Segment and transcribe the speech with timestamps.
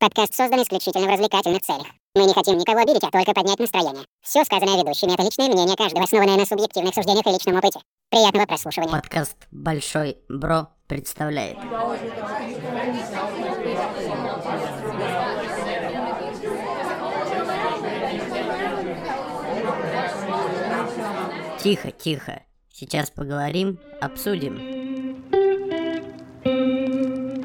[0.00, 1.86] Подкаст создан исключительно в развлекательных целях.
[2.14, 4.02] Мы не хотим никого обидеть, а только поднять настроение.
[4.22, 7.80] Все сказанное ведущими— это личное мнение каждого, основанное на субъективных суждениях и личном опыте.
[8.08, 8.90] Приятного прослушивания.
[8.90, 11.58] Подкаст «Большой Бро» представляет.
[21.62, 22.42] Тихо, тихо.
[22.72, 24.56] Сейчас поговорим, обсудим.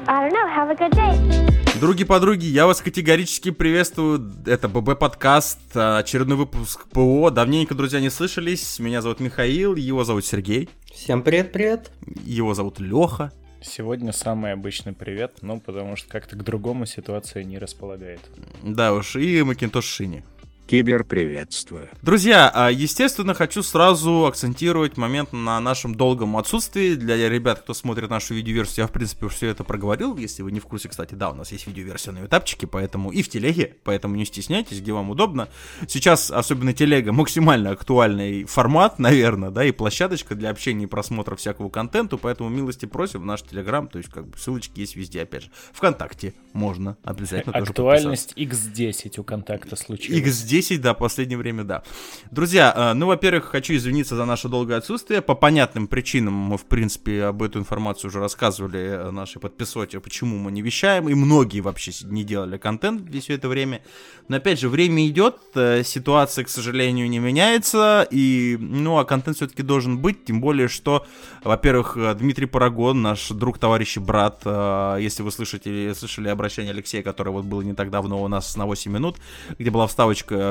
[0.08, 0.48] I don't know.
[0.48, 1.65] Have a good day.
[1.80, 4.32] Други-подруги, я вас категорически приветствую.
[4.46, 7.30] Это ББ подкаст, а, очередной выпуск ПО.
[7.30, 8.78] Давненько, друзья, не слышались.
[8.78, 11.90] Меня зовут Михаил, его зовут Сергей, Всем привет-привет.
[12.24, 13.30] его зовут Леха.
[13.60, 18.20] Сегодня самый обычный привет, ну, потому что как-то к другому ситуация не располагает.
[18.62, 20.24] Да уж, и Макинтош Шини.
[20.66, 21.88] Кибер приветствую.
[22.02, 26.96] Друзья, а, естественно, хочу сразу акцентировать момент на нашем долгом отсутствии.
[26.96, 30.16] Для ребят, кто смотрит нашу видеоверсию, я, в принципе, все это проговорил.
[30.16, 33.22] Если вы не в курсе, кстати, да, у нас есть видеоверсия на ютапчике, поэтому и
[33.22, 35.48] в телеге, поэтому не стесняйтесь, где вам удобно.
[35.86, 41.68] Сейчас, особенно телега, максимально актуальный формат, наверное, да, и площадочка для общения и просмотра всякого
[41.68, 45.44] контента, поэтому милости просим в наш телеграм, то есть, как бы, ссылочки есть везде, опять
[45.44, 45.50] же.
[45.72, 50.20] Вконтакте можно обязательно тоже Актуальность X10 у контакта случилась.
[50.20, 51.82] X10, да, в последнее время, да.
[52.30, 55.20] Друзья, э, ну, во-первых, хочу извиниться за наше долгое отсутствие.
[55.20, 60.38] По понятным причинам мы, в принципе, об эту информацию уже рассказывали э, нашей подписоте, почему
[60.38, 63.82] мы не вещаем, и многие вообще не делали контент все это время.
[64.28, 69.36] Но, опять же, время идет, э, ситуация, к сожалению, не меняется, и, ну, а контент
[69.36, 71.06] все-таки должен быть, тем более, что,
[71.44, 77.30] во-первых, Дмитрий Парагон, наш друг, товарищ и брат, если вы слышите, слышали обращение Алексея, которое
[77.30, 79.16] вот было не так давно у нас на 8 минут,
[79.58, 80.45] где была вставочка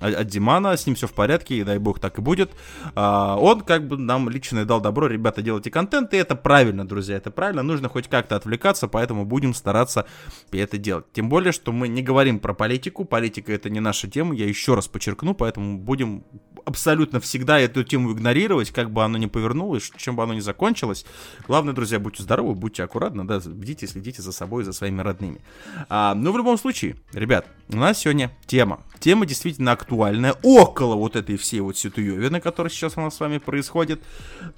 [0.00, 2.50] э, от Димана, с ним все в порядке, и дай бог так и будет.
[2.94, 7.16] А, Он как бы нам лично дал добро, ребята, делайте контент, и это правильно, друзья,
[7.16, 10.06] это правильно, нужно хоть как-то отвлекаться, поэтому будем стараться
[10.52, 11.06] это делать.
[11.12, 14.74] Тем более, что мы не говорим про политику, политика это не наша тема, я еще
[14.74, 16.24] раз подчеркну, поэтому будем
[16.64, 21.04] абсолютно всегда эту тему игнорировать, как бы оно ни повернулось, чем бы оно ни закончилось.
[21.46, 25.40] Главное, друзья, будьте здоровы, будьте аккуратны, да, бдите, следите за собой и за своими родными.
[25.88, 28.80] А, ну, в любом случае, ребят, у нас сегодня тема.
[29.00, 33.38] Тема действительно актуальная, около вот этой всей вот ситуевины, которая сейчас у нас с вами
[33.38, 34.02] происходит.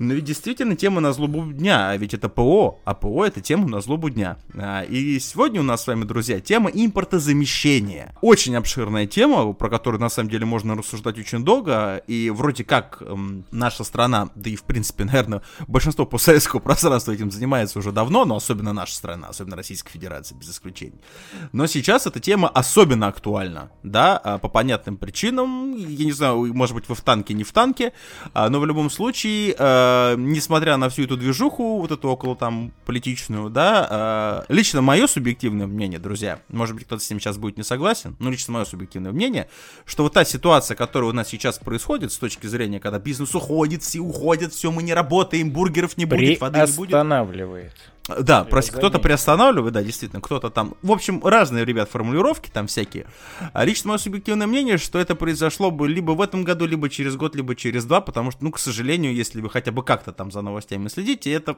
[0.00, 3.68] Но ведь действительно тема на злобу дня, а ведь это ПО, а ПО это тема
[3.68, 4.38] на злобу дня.
[4.54, 8.14] А, и сегодня у нас с вами, друзья, тема импортозамещения.
[8.20, 13.00] Очень обширная тема, про которую на самом деле можно рассуждать очень долго, и вроде как
[13.00, 18.24] эм, наша страна, да и в принципе, наверное, большинство постсоветского пространства этим занимается уже давно,
[18.24, 21.00] но особенно наша страна, особенно Российская Федерация, без исключений.
[21.52, 26.74] Но сейчас эта тема особенно актуальна, да, а, по понятным причинам, я не знаю, может
[26.74, 27.92] быть, вы в танке, не в танке,
[28.34, 32.72] а, но в любом случае, э, несмотря на всю эту движуху, вот эту около там
[32.86, 37.64] политичную, да, лично мое субъективное мнение, друзья, может быть, кто-то с ним сейчас будет не
[37.64, 39.48] согласен, но лично мое субъективное мнение,
[39.84, 43.82] что вот та ситуация, которая у нас сейчас происходит с точки зрения, когда бизнес уходит,
[43.82, 46.90] все уходят, все, мы не работаем, бургеров не будет, воды не будет.
[46.90, 47.72] Приостанавливает.
[48.08, 50.74] Да, прости, кто-то приостанавливает, да, действительно, кто-то там.
[50.82, 53.06] В общем, разные, ребят, формулировки там всякие.
[53.52, 57.14] А лично мое субъективное мнение, что это произошло бы либо в этом году, либо через
[57.14, 60.32] год, либо через два, потому что, ну, к сожалению, если вы хотя бы как-то там
[60.32, 61.56] за новостями следите, это...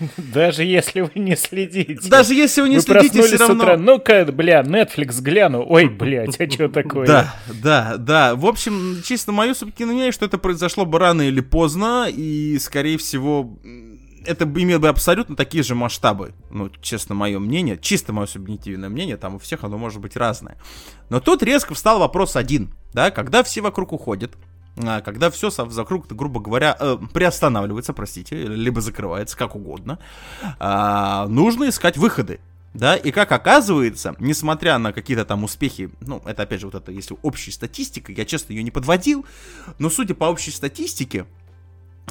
[0.16, 2.08] Даже если вы не следите.
[2.08, 3.62] Даже если вы не вы следите, все равно...
[3.62, 5.64] утра, ну-ка, бля, Netflix гляну.
[5.68, 7.06] Ой, блядь, а что такое?
[7.06, 8.34] Да, да, да.
[8.34, 12.98] В общем, чисто мое субъективное мнение, что это произошло бы рано или поздно, и, скорее
[12.98, 13.56] всего,
[14.26, 16.34] это имело бы абсолютно такие же масштабы.
[16.50, 20.56] Ну, честно, мое мнение, чисто мое субъективное мнение, там у всех оно может быть разное.
[21.08, 24.36] Но тут резко встал вопрос один, да, когда все вокруг уходят,
[24.78, 29.98] а, когда все вокруг, грубо говоря, э, приостанавливается, простите, либо закрывается, как угодно,
[30.58, 32.40] а, нужно искать выходы.
[32.74, 36.92] Да, и как оказывается, несмотря на какие-то там успехи, ну, это опять же вот это,
[36.92, 39.24] если общей статистика, я честно ее не подводил,
[39.78, 41.24] но судя по общей статистике,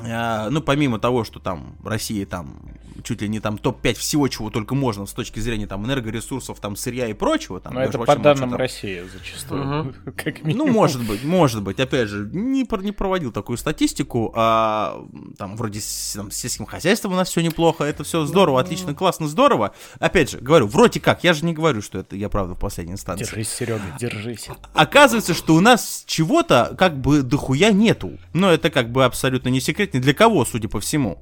[0.01, 2.59] ну, помимо того, что там Россия там
[3.03, 6.75] чуть ли не там топ-5 всего, чего только можно с точки зрения там энергоресурсов, там
[6.75, 7.59] сырья и прочего.
[7.59, 9.95] Там, Но я это по данным там- России зачастую.
[10.17, 10.67] Как минимум.
[10.67, 11.79] ну, может быть, может быть.
[11.79, 14.31] Опять же, не, не проводил такую статистику.
[14.35, 15.05] А,
[15.37, 17.83] там, вроде с, там, с сельским хозяйством у нас все неплохо.
[17.83, 19.73] Это все здорово, отлично, классно, здорово.
[19.99, 21.23] Опять же, говорю, вроде как.
[21.23, 23.25] Я же не говорю, что это я правда в последней инстанции.
[23.25, 24.49] Держись, Серега, держись.
[24.73, 28.17] Оказывается, что у нас чего-то как бы дохуя нету.
[28.33, 31.21] Но это как бы абсолютно не секрет ни для кого, судя по всему.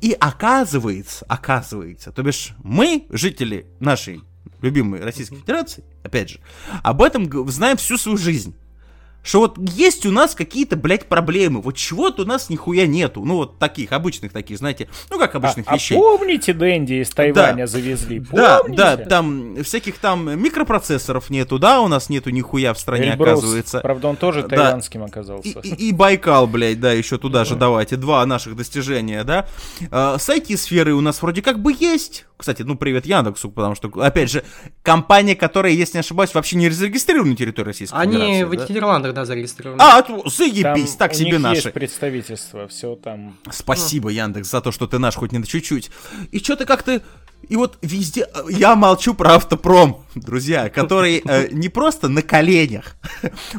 [0.00, 4.22] И оказывается, оказывается, то бишь мы, жители нашей
[4.60, 6.40] любимой Российской Федерации, опять же,
[6.82, 8.54] об этом знаем всю свою жизнь.
[9.22, 13.36] Что вот есть у нас какие-то, блядь, проблемы, вот чего-то у нас нихуя нету, ну
[13.36, 15.96] вот таких, обычных таких, знаете, ну как обычных а, вещей.
[15.96, 17.66] А помните, Дэнди из Тайваня Да.
[17.66, 18.18] завезли?
[18.32, 18.76] Да, Помните?
[18.82, 23.28] да, там всяких там микропроцессоров нету, да, у нас нету нихуя в стране, Эльбрус.
[23.38, 23.80] оказывается.
[23.80, 24.48] Правда, он тоже Да.
[24.48, 25.60] тайванским И, оказался.
[25.60, 27.96] и- и Байкал, блядь, да, еще туда же давайте.
[27.96, 29.46] Два наших достижения, да.
[29.90, 32.26] А, с IT-сферы у нас вроде как бы есть.
[32.42, 34.42] Кстати, ну, привет Яндексу, потому что, опять же,
[34.82, 38.42] компания, которая, если не ошибаюсь, вообще не зарегистрирована на территории Российской Они Федерации.
[38.42, 38.66] в да?
[38.68, 39.80] Нидерландах, да, зарегистрированы.
[39.80, 41.54] А, заебись, Там так у себе них наши.
[41.60, 43.38] есть представительство, все там.
[43.48, 45.92] Спасибо, Яндекс, за то, что ты наш хоть не на чуть-чуть.
[46.32, 47.00] И что-то как-то...
[47.48, 48.26] И вот везде...
[48.50, 52.96] Я молчу про автопром, друзья, который э, не просто на коленях.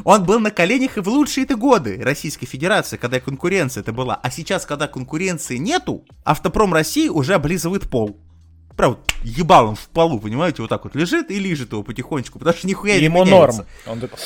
[0.04, 4.14] Он был на коленях и в лучшие-то годы Российской Федерации, когда конкуренция это была.
[4.22, 8.20] А сейчас, когда конкуренции нету, автопром России уже облизывает пол.
[8.76, 12.66] Правда, ебалом в полу, понимаете, вот так вот лежит и лежит его потихонечку, потому что
[12.66, 13.58] нихуя не Ему меняется.
[13.58, 13.68] норм.
[13.86, 14.18] Он такой,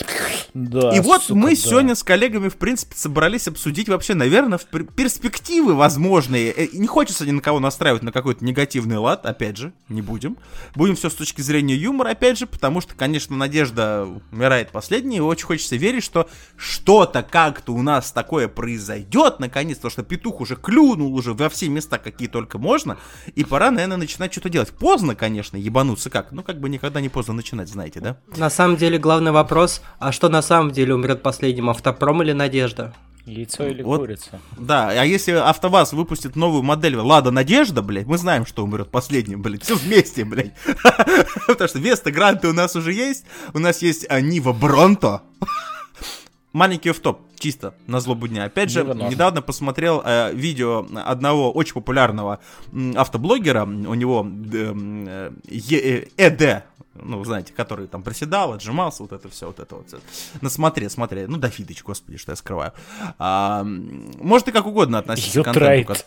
[0.54, 1.56] да, И вот сука, мы да.
[1.56, 4.58] сегодня с коллегами, в принципе, собрались обсудить вообще, наверное,
[4.96, 6.50] перспективы возможные.
[6.52, 10.36] Э, Не хочется ни на кого настраивать на какой-то негативный лад, опять же, не будем.
[10.74, 15.20] Будем все с точки зрения юмора, опять же, потому что, конечно, надежда умирает последней, и
[15.20, 20.56] очень хочется верить, что что-то как-то у нас такое произойдет, наконец, потому что петух уже
[20.56, 22.96] клюнул уже во все места, какие только можно,
[23.34, 24.70] и пора, наверное, начинать что-то делать.
[24.70, 28.18] Поздно, конечно, ебануться как, ну, как бы никогда не поздно начинать, знаете, да?
[28.36, 32.94] На самом деле главный вопрос, а что на самом деле умрет последним, автопром или Надежда?
[33.26, 34.00] Яйцо или Вот.
[34.00, 34.40] курица?
[34.56, 39.42] Да, а если АвтоВАЗ выпустит новую модель Лада Надежда, блядь, мы знаем, что умрет последним,
[39.42, 40.54] блядь, все вместе, блядь.
[41.46, 45.22] Потому что Веста Гранты у нас уже есть, у нас есть а, Нива Бронто.
[46.52, 48.44] Маленький off-top, чисто на злобу дня.
[48.44, 49.08] Опять же, норм.
[49.10, 52.40] недавно посмотрел э, видео одного очень популярного
[52.72, 56.64] м, автоблогера, у него э, м, э, Е- э, ЭД,
[57.00, 59.86] ну, знаете, который там приседал, отжимался, вот это все, вот это вот.
[59.86, 59.98] всё.
[60.40, 62.72] Ну, смотри, смотри, ну, Давидыч, господи, что я скрываю.
[63.18, 65.86] А, может и как угодно относиться к Ютрайт.
[65.86, 66.06] контенту,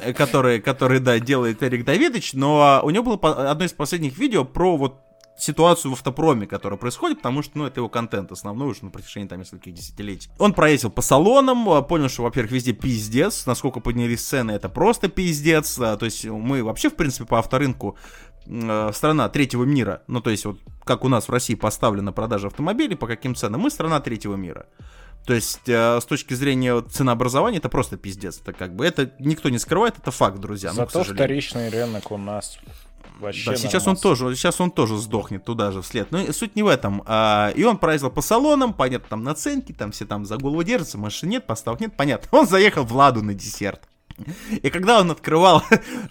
[0.00, 4.18] ко- э, который, который, да, делает Эрик Давидыч, но у него было одно из последних
[4.18, 4.96] видео про вот
[5.36, 9.28] ситуацию в автопроме, которая происходит, потому что, ну, это его контент основной уже на протяжении
[9.28, 10.30] там нескольких десятилетий.
[10.38, 15.08] Он проездил по салонам, а, понял, что, во-первых, везде пиздец, насколько поднялись цены, это просто
[15.08, 17.96] пиздец, а, то есть мы вообще, в принципе, по авторынку
[18.46, 22.48] э, страна третьего мира, ну, то есть вот как у нас в России поставлена продажа
[22.48, 24.66] автомобилей, по каким ценам, мы страна третьего мира.
[25.26, 28.40] То есть, э, с точки зрения ценообразования, это просто пиздец.
[28.40, 30.70] Это как бы, это никто не скрывает, это факт, друзья.
[30.70, 31.16] ну, Зато сожалению.
[31.16, 32.58] вторичный рынок у нас
[33.22, 34.00] вообще Да, сейчас он нормас.
[34.02, 36.10] тоже, сейчас он тоже сдохнет туда же вслед.
[36.10, 37.02] Но и суть не в этом.
[37.06, 40.98] А, и он проездил по салонам, понятно, там наценки, там все там за голову держатся,
[40.98, 42.28] машин нет, поставок нет, понятно.
[42.38, 43.88] Он заехал в Ладу на десерт.
[44.62, 45.62] И когда он открывал,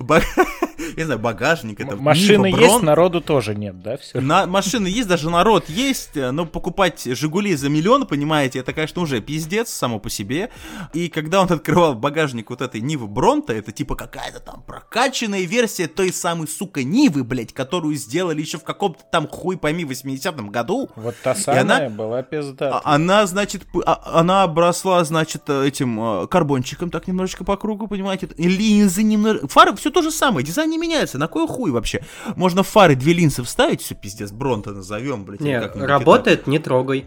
[0.98, 3.98] не знаю, багажник, это Машины Нива, есть, народу тоже нет, да?
[3.98, 4.20] Все.
[4.20, 9.02] на машины есть, даже народ есть, э, но покупать Жигули за миллион, понимаете, это, конечно,
[9.02, 10.50] уже пиздец само по себе.
[10.94, 15.88] И когда он открывал багажник вот этой Нивы Бронта, это типа какая-то там прокачанная версия
[15.88, 20.90] той самой, сука, Нивы, блядь, которую сделали еще в каком-то там хуй пойми 80-м году.
[20.96, 22.80] Вот та она- самая была пизда.
[22.84, 27.88] А- Она, значит, а- она обросла, значит, э, этим э, карбончиком так немножечко по кругу,
[27.88, 28.01] понимаете?
[28.38, 29.48] И Линзы немного...
[29.48, 31.18] Фары все то же самое, дизайн не меняется.
[31.18, 32.04] На кой хуй вообще?
[32.36, 35.42] Можно в фары две линзы вставить, все, пиздец, Бронто назовем, блядь.
[35.42, 37.06] Не, работает, не трогай.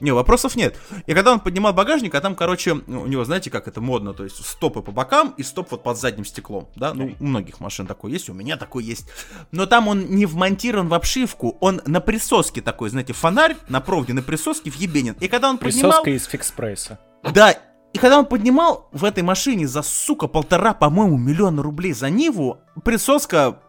[0.00, 0.76] не, вопросов нет.
[1.06, 4.12] И когда он поднимал багажник, а там, короче, ну, у него, знаете, как это модно,
[4.12, 6.94] то есть стопы по бокам и стоп вот под задним стеклом, да?
[6.94, 9.08] Ну, у многих машин такой есть, у меня такой есть.
[9.50, 14.12] Но там он не вмонтирован в обшивку, он на присоске такой, знаете, фонарь на проводе
[14.12, 15.16] на присоске въебенен.
[15.20, 16.02] И когда он поднимал...
[16.02, 16.98] Присоска из фикспресса.
[17.22, 17.56] Да,
[17.94, 22.58] и когда он поднимал в этой машине за, сука, полтора, по-моему, миллиона рублей за Ниву,
[22.84, 23.60] присоска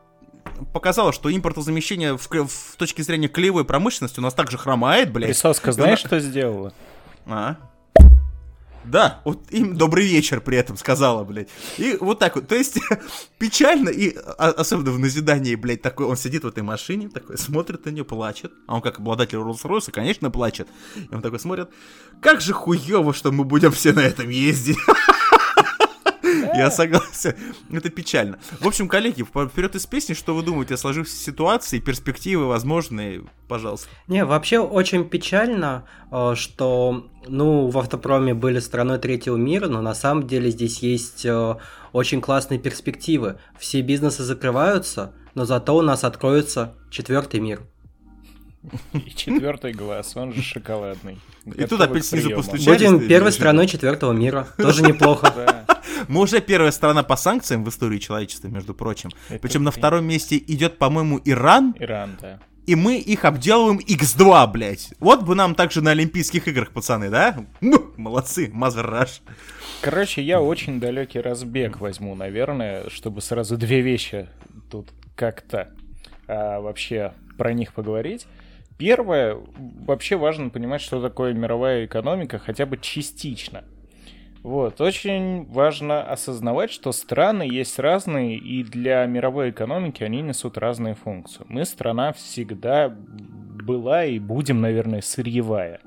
[0.74, 5.29] показала, что импортозамещение в, в точке зрения клеевой промышленности у нас также хромает, блядь.
[5.29, 6.74] Присоска знаешь, что сделала?
[7.27, 7.58] А?
[8.88, 11.50] Да, вот им добрый вечер при этом сказала, блядь.
[11.77, 12.80] И вот так вот, то есть
[13.38, 17.86] печально, и а- особенно в назидании, блядь, такой, он сидит в этой машине, такой, смотрит
[17.86, 18.51] на нее, плачет.
[18.68, 20.68] А он как обладатель Роллс-Ройса, конечно, плачет.
[20.96, 21.70] И он такой смотрит,
[22.22, 24.77] как же хуево, что мы будем все на этом ездить.
[26.57, 27.35] Я согласен.
[27.71, 28.39] Это печально.
[28.59, 33.89] В общем, коллеги, вперед из песни, что вы думаете о сложившейся ситуации, перспективы возможные, пожалуйста.
[34.07, 39.95] Не, вообще очень печально, э, что, ну, в автопроме были страной третьего мира, но на
[39.95, 41.55] самом деле здесь есть э,
[41.91, 43.39] очень классные перспективы.
[43.59, 47.62] Все бизнесы закрываются, но зато у нас откроется четвертый мир.
[48.93, 51.19] И четвертый глаз, он же шоколадный.
[51.45, 52.43] И туда опять снизу приема.
[52.43, 52.74] постучали.
[52.74, 54.47] Будем первой страной четвертого мира.
[54.57, 55.65] Тоже неплохо.
[56.08, 59.12] Мы уже первая страна по санкциям в истории человечества, между прочим.
[59.30, 61.75] Это Причем на втором месте идет, по-моему, Иран.
[61.80, 62.40] Иран, да.
[62.66, 64.94] и мы их обделываем x2, блядь.
[65.00, 67.46] Вот бы нам также на Олимпийских играх, пацаны, да?
[67.62, 69.22] Ну, молодцы, мазараш.
[69.82, 74.28] Короче, я очень далекий разбег возьму, наверное, чтобы сразу две вещи
[74.72, 75.70] тут как-то
[76.28, 78.25] а, вообще про них поговорить.
[78.78, 79.38] Первое,
[79.86, 83.64] вообще важно понимать, что такое мировая экономика, хотя бы частично.
[84.46, 90.94] Вот, очень важно осознавать, что страны есть разные, и для мировой экономики они несут разные
[90.94, 91.44] функции.
[91.50, 95.80] Мы страна всегда была и будем, наверное, сырьевая.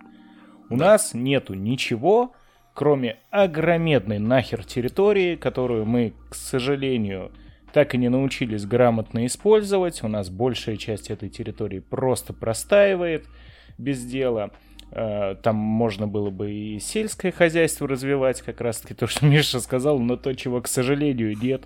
[0.71, 0.87] У да.
[0.87, 2.33] нас нету ничего,
[2.75, 7.31] кроме огромедной нахер территории, которую мы, к сожалению,
[7.73, 10.03] так и не научились грамотно использовать.
[10.03, 13.25] У нас большая часть этой территории просто простаивает
[13.79, 14.51] без дела.
[14.91, 19.99] Э, там можно было бы и сельское хозяйство развивать, как раз-таки то, что Миша сказал,
[19.99, 21.65] но то, чего, к сожалению, нет.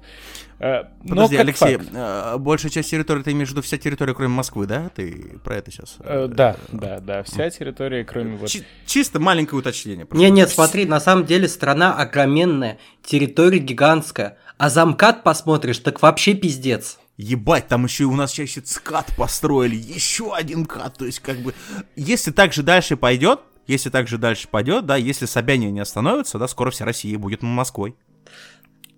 [0.58, 1.88] Э, Подожди, но Алексей, факт...
[1.94, 4.90] Э, большая часть территории, ты имеешь в виду вся территория, кроме Москвы, да?
[4.94, 5.96] Ты про это сейчас?
[5.98, 8.50] Да, да, да, вся территория, кроме вот...
[8.86, 10.06] Чисто маленькое уточнение.
[10.10, 16.34] Нет, нет, смотри, на самом деле страна огроменная, территория гигантская, а замкат посмотришь, так вообще
[16.34, 16.98] пиздец.
[17.16, 21.38] Ебать, там еще и у нас сейчас ЦКАД построили, еще один КАД, то есть как
[21.38, 21.54] бы,
[21.94, 26.38] если так же дальше пойдет, если так же дальше пойдет, да, если Собянин не остановится,
[26.38, 27.94] да, скоро вся Россия будет Москвой.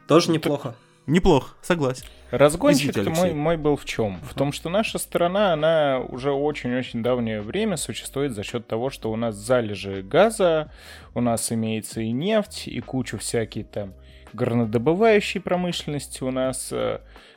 [0.07, 0.77] Тоже неплохо.
[1.07, 2.07] Неплохо, согласен.
[2.31, 4.19] Разгончик мой, мой был в чем?
[4.23, 9.13] В том, что наша страна, она уже очень-очень давнее время существует за счет того, что
[9.13, 10.73] у нас залежи газа,
[11.15, 13.93] у нас имеется и нефть, и кучу всяких там
[14.33, 16.73] горнодобывающей промышленности у нас.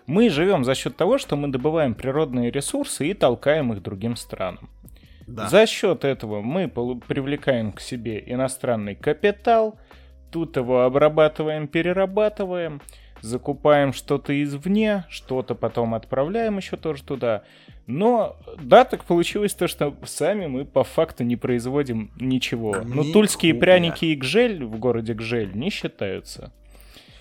[0.08, 4.70] Мы живем за счет того, что мы добываем природные ресурсы и толкаем их другим странам.
[5.28, 5.50] Да.
[5.50, 9.78] За счет этого мы привлекаем к себе иностранный капитал,
[10.32, 12.82] тут его обрабатываем, перерабатываем,
[13.22, 17.44] закупаем что-то извне, что-то потом отправляем еще тоже туда.
[17.86, 22.78] Но да, так получилось то, что сами мы по факту не производим ничего.
[22.84, 26.54] Но тульские пряники и гжель в городе Гжель не считаются.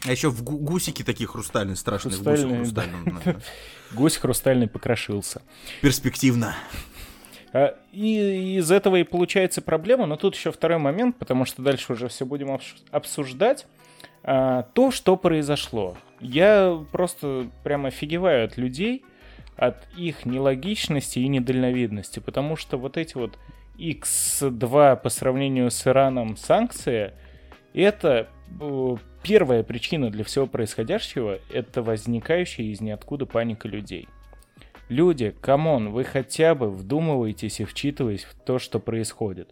[0.06, 2.14] А еще в гусики такие хрустальные, страшные.
[2.14, 2.84] Хрустальные, в да.
[3.92, 5.42] Гусь хрустальный покрошился.
[5.82, 6.54] Перспективно.
[7.52, 11.92] А, и из этого и получается проблема, но тут еще второй момент, потому что дальше
[11.92, 12.58] уже все будем
[12.90, 13.66] обсуждать.
[14.22, 15.96] А, то, что произошло.
[16.20, 19.04] Я просто прямо офигеваю от людей,
[19.56, 23.38] от их нелогичности и недальновидности, потому что вот эти вот
[23.78, 27.12] X2 по сравнению с Ираном санкции,
[27.72, 28.28] это
[28.60, 28.96] э,
[29.26, 34.08] первая причина для всего происходящего— это возникающая из ниоткуда паника людей.
[34.88, 39.50] Люди, come on, вы хотя бы вдумываетесь и вчитываетесь в то, что происходит.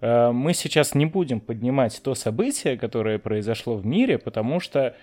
[0.00, 4.94] Э, мы сейчас не будем поднимать то событие, которое произошло в мире, потому что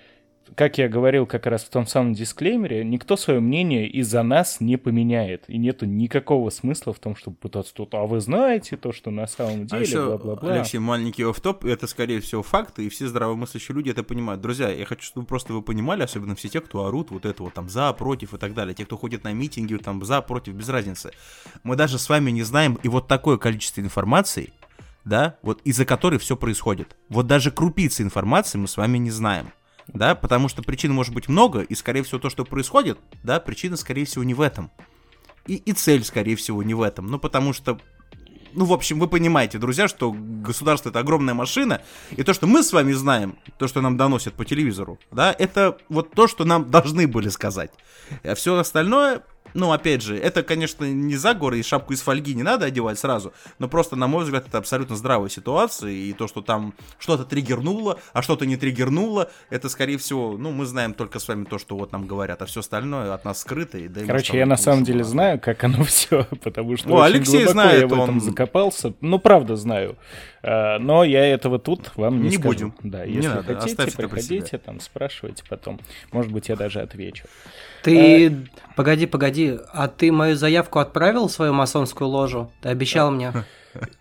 [0.55, 4.77] как я говорил как раз в том самом дисклеймере, никто свое мнение из-за нас не
[4.77, 5.45] поменяет.
[5.47, 9.27] И нету никакого смысла в том, чтобы пытаться тут, а вы знаете то, что на
[9.27, 10.53] самом а деле, а бла-бла-бла.
[10.53, 14.41] Алексей, маленький офф-топ, это, скорее всего, факты, и все здравомыслящие люди это понимают.
[14.41, 17.53] Друзья, я хочу, чтобы просто вы понимали, особенно все те, кто орут вот это вот
[17.53, 20.69] там за, против и так далее, те, кто ходит на митинги, там за, против, без
[20.69, 21.11] разницы.
[21.63, 24.53] Мы даже с вами не знаем, и вот такое количество информации,
[25.03, 26.95] да, вот из-за которой все происходит.
[27.09, 29.51] Вот даже крупицы информации мы с вами не знаем
[29.87, 33.77] да, потому что причин может быть много, и, скорее всего, то, что происходит, да, причина,
[33.77, 34.71] скорее всего, не в этом.
[35.45, 37.07] И, и цель, скорее всего, не в этом.
[37.07, 37.79] Ну, потому что
[38.55, 42.63] ну, в общем, вы понимаете, друзья, что государство это огромная машина, и то, что мы
[42.63, 46.69] с вами знаем, то, что нам доносят по телевизору, да, это вот то, что нам
[46.69, 47.71] должны были сказать.
[48.23, 52.43] А все остальное, ну, опять же, это, конечно, не заговор, и шапку из фольги не
[52.43, 56.41] надо одевать сразу, но просто, на мой взгляд, это абсолютно здравая ситуация, и то, что
[56.41, 61.27] там что-то триггернуло, а что-то не триггернуло, это, скорее всего, ну, мы знаем только с
[61.27, 63.77] вами то, что вот нам говорят, а все остальное от нас скрыто.
[63.77, 67.45] И, да, Короче, я на самом деле знаю, как оно все, потому что О, Алексей
[67.45, 68.21] знает, я в этом он...
[68.21, 68.93] закопался.
[69.01, 69.97] Ну, правда, знаю.
[70.41, 72.47] А, но я этого тут вам не, не скажу.
[72.47, 72.75] будем.
[72.83, 75.79] Да, если не надо, хотите, приходите, там, спрашивайте потом.
[76.11, 77.25] Может быть, я даже отвечу.
[77.81, 78.73] Ты, а...
[78.75, 79.42] погоди, погоди,
[79.73, 82.51] а ты мою заявку отправил в свою масонскую ложу?
[82.61, 83.31] Ты обещал мне.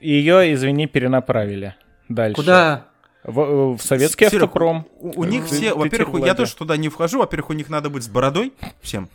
[0.01, 1.75] Ее, извини, перенаправили.
[2.09, 2.37] Дальше.
[2.37, 2.87] Куда?
[3.25, 4.87] В, э, в советский Серег, автопром.
[4.99, 8.03] У, у них все, во-первых, я тоже туда не вхожу, во-первых, у них надо быть
[8.03, 9.09] с бородой всем.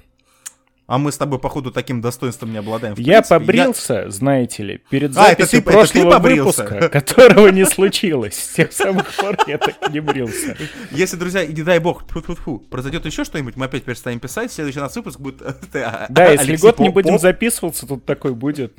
[0.87, 2.95] А мы с тобой, походу, таким достоинством не обладаем.
[2.97, 3.39] Я принципе.
[3.39, 4.09] побрился, я...
[4.09, 8.35] знаете ли, перед записью а, это ты, прошлого это ты выпуска, которого не случилось.
[8.35, 10.55] С тех самых пор я так не брился.
[10.91, 14.79] Если, друзья, и не дай бог, фу произойдет еще что-нибудь, мы опять перестанем писать, следующий
[14.79, 15.41] нас выпуск будет...
[15.41, 18.71] А, да, если год не будем записываться, тут такой будет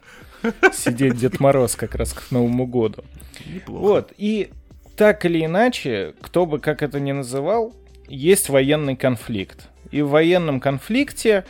[0.73, 3.05] сидеть Дед Мороз как раз к Новому году.
[3.47, 3.83] Неплохо.
[3.83, 4.51] Вот, и
[4.97, 7.75] так или иначе, кто бы как это ни называл,
[8.09, 9.69] есть военный конфликт.
[9.91, 11.45] И в военном конфликте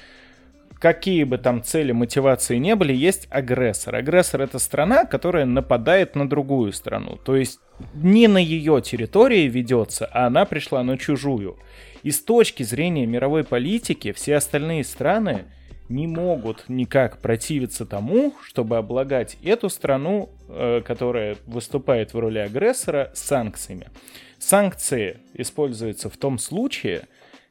[0.79, 3.97] какие бы там цели, мотивации не были, есть агрессор.
[3.97, 7.17] Агрессор— это страна, которая нападает на другую страну.
[7.17, 7.61] То есть
[7.95, 11.59] не на ее территории ведется, а она пришла на чужую.
[12.03, 15.47] И с точки зрения мировой политики все остальные страны
[15.89, 23.11] не могут никак противиться тому, чтобы облагать эту страну, э, которая выступает в роли агрессора,
[23.15, 23.89] санкциями.
[24.39, 27.09] Санкции используются в том случае,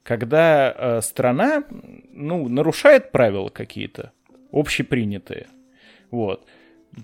[0.07, 1.65] когда э, страна
[2.13, 4.13] ну, нарушает правила какие-то,
[4.53, 5.47] общепринятые.
[6.11, 6.45] Вот.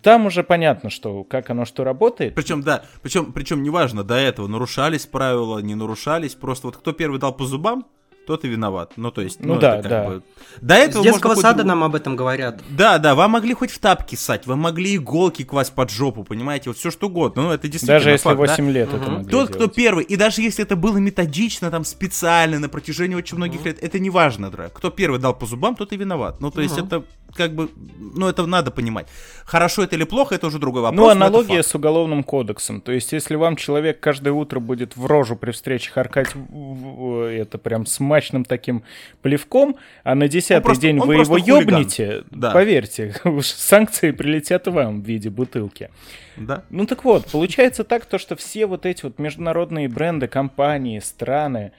[0.02, 2.34] Там уже понятно, что как оно что работает.
[2.34, 7.20] Причем, да, причем, причем неважно, до этого нарушались правила, не нарушались, просто вот кто первый
[7.20, 7.86] дал по зубам,
[8.26, 8.94] тот и виноват.
[8.98, 10.04] Ну, то есть, ну, ну да, да.
[10.06, 10.24] Бы...
[10.62, 11.68] До этого С детского сада хоть...
[11.68, 12.62] нам об этом говорят.
[12.70, 16.70] Да, да, вам могли хоть в тапки ссать, вы могли иголки класть под жопу, понимаете,
[16.70, 17.44] вот все что угодно.
[17.44, 18.72] Ну, это действительно Даже если факт, 8 да?
[18.72, 18.98] лет угу.
[18.98, 19.56] это могли Тот, делать.
[19.56, 23.70] кто первый, и даже если это было методично, там, специально, на протяжении очень многих угу.
[23.70, 24.70] лет, это не важно, да.
[24.70, 26.40] Кто первый дал по зубам, тот и виноват.
[26.40, 26.86] Ну, то есть, угу.
[26.86, 27.04] это
[27.36, 29.08] как бы, ну, это надо понимать.
[29.46, 31.00] Хорошо это или плохо, это уже другой вопрос.
[31.00, 32.82] Ну, аналогия с уголовным кодексом.
[32.82, 37.86] То есть, если вам человек каждое утро будет в рожу при встрече харкать это прям
[37.86, 38.84] смачным таким
[39.22, 42.52] плевком, а на десятый просто, день вы его ёбнете, да.
[42.52, 45.90] поверьте, санкции прилетят вам в виде бутылки.
[46.38, 46.64] Да.
[46.70, 51.72] Ну так вот, получается так, то, что все вот эти вот международные бренды, компании, страны,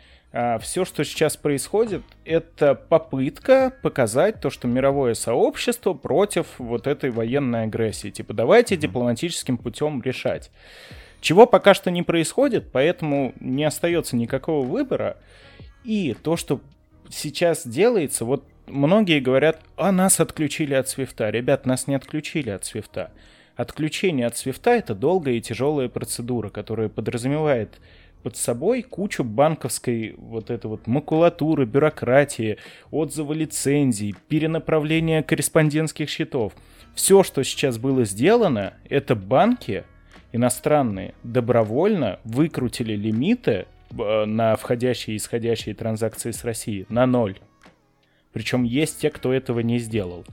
[0.60, 7.64] все, что сейчас происходит, это попытка показать то, что мировое сообщество против вот этой военной
[7.64, 8.10] агрессии.
[8.10, 10.50] Типа, давайте дипломатическим путем решать.
[11.20, 15.18] Чего пока что не происходит, поэтому не остается никакого выбора.
[15.84, 16.60] И то, что
[17.08, 21.30] сейчас делается, вот многие говорят, а нас отключили от свифта.
[21.30, 23.10] Ребят, нас не отключили от свифта.
[23.56, 27.78] Отключение от свифта это долгая и тяжелая процедура, которая подразумевает
[28.24, 32.56] под собой кучу банковской вот этой вот макулатуры, бюрократии,
[32.90, 36.54] отзывы лицензий, перенаправления корреспондентских счетов.
[36.94, 39.84] Все, что сейчас было сделано, это банки
[40.32, 47.38] иностранные добровольно выкрутили лимиты э, на входящие и исходящие транзакции с России на ноль.
[48.32, 50.24] Причем есть те, кто этого не сделал.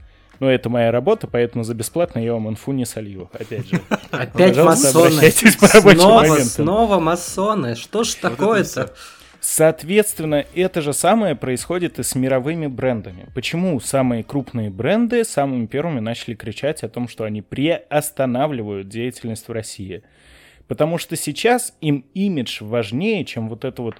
[0.42, 3.30] Но это моя работа, поэтому за бесплатно я вам инфу не солью.
[3.32, 3.80] Опять же.
[4.10, 5.30] Опять масоны.
[5.30, 7.76] Снова, снова масоны.
[7.76, 8.92] Что ж такое-то?
[9.38, 13.28] Соответственно, это же самое происходит и с мировыми брендами.
[13.36, 19.52] Почему самые крупные бренды самыми первыми начали кричать о том, что они приостанавливают деятельность в
[19.52, 20.02] России?
[20.66, 23.94] Потому что сейчас им имидж важнее, чем вот это вот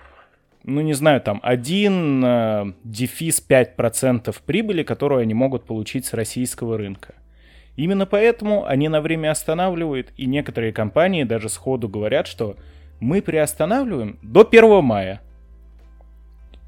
[0.65, 6.79] ну, не знаю, там, один э, дефис 5% прибыли, которую они могут получить с российского
[6.79, 7.15] рынка.
[7.77, 12.57] Именно поэтому они на время останавливают, и некоторые компании даже сходу говорят, что
[13.01, 15.23] мы приостанавливаем до 1 мая.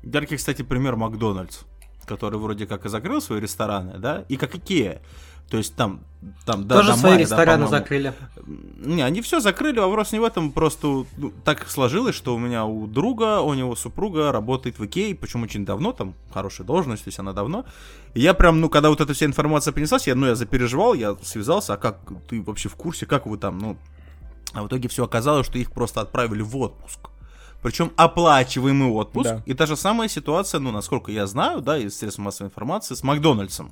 [0.03, 1.61] Яркий, кстати, пример Макдональдс,
[2.05, 5.01] который вроде как и закрыл свои рестораны, да, и как Икеа.
[5.55, 6.01] То есть там,
[6.45, 8.13] там да, Тоже до свои рестораны да, закрыли.
[8.45, 12.65] Не, они все закрыли, вопрос не в этом, просто ну, так сложилось, что у меня
[12.65, 17.09] у друга, у него супруга работает в Икее, причем очень давно, там хорошая должность, то
[17.09, 17.67] есть она давно.
[18.15, 21.15] И я прям, ну, когда вот эта вся информация принеслась, я, ну, я запереживал, я
[21.23, 23.77] связался, а как ты вообще в курсе, как вы там, ну...
[24.55, 26.99] А в итоге все оказалось, что их просто отправили в отпуск.
[27.63, 29.31] Причем оплачиваемый отпуск.
[29.31, 29.43] Да.
[29.47, 33.05] И та же самая ситуация, ну, насколько я знаю, да, из средств массовой информации, с
[33.05, 33.71] Макдональдсом.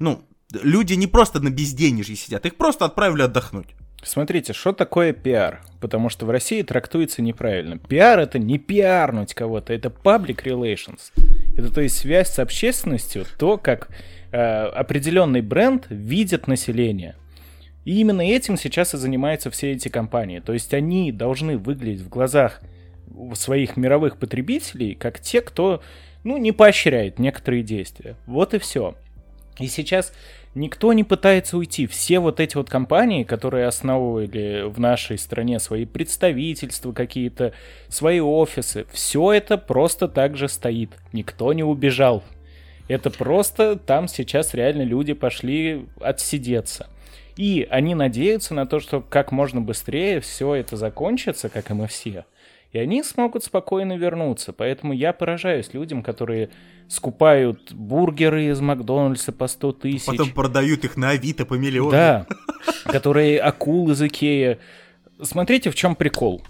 [0.00, 0.24] Ну,
[0.62, 3.68] люди не просто на безденежье сидят, их просто отправили отдохнуть.
[4.04, 5.62] Смотрите, что такое пиар?
[5.80, 7.78] Потому что в России трактуется неправильно.
[7.78, 11.12] Пиар это не пиарнуть кого-то, это public relations.
[11.56, 13.90] Это то есть связь с общественностью, то, как
[14.32, 17.14] э, определенный бренд видит население.
[17.84, 20.40] И именно этим сейчас и занимаются все эти компании.
[20.40, 22.60] То есть они должны выглядеть в глазах
[23.34, 25.82] своих мировых потребителей как те, кто
[26.24, 28.16] ну, не поощряет некоторые действия.
[28.26, 28.96] Вот и все.
[29.58, 30.12] И сейчас
[30.54, 31.86] никто не пытается уйти.
[31.86, 37.52] Все вот эти вот компании, которые основывали в нашей стране свои представительства какие-то,
[37.88, 40.90] свои офисы, все это просто так же стоит.
[41.12, 42.22] Никто не убежал.
[42.88, 46.88] Это просто там сейчас реально люди пошли отсидеться.
[47.36, 51.86] И они надеются на то, что как можно быстрее все это закончится, как и мы
[51.86, 52.24] все
[52.72, 54.52] и они смогут спокойно вернуться.
[54.52, 56.50] Поэтому я поражаюсь людям, которые
[56.88, 60.06] скупают бургеры из Макдональдса по 100 тысяч.
[60.06, 61.90] Потом продают их на Авито по миллиону.
[61.90, 62.26] Да,
[62.84, 64.58] которые акулы из Икея.
[65.20, 66.42] Смотрите, в чем прикол.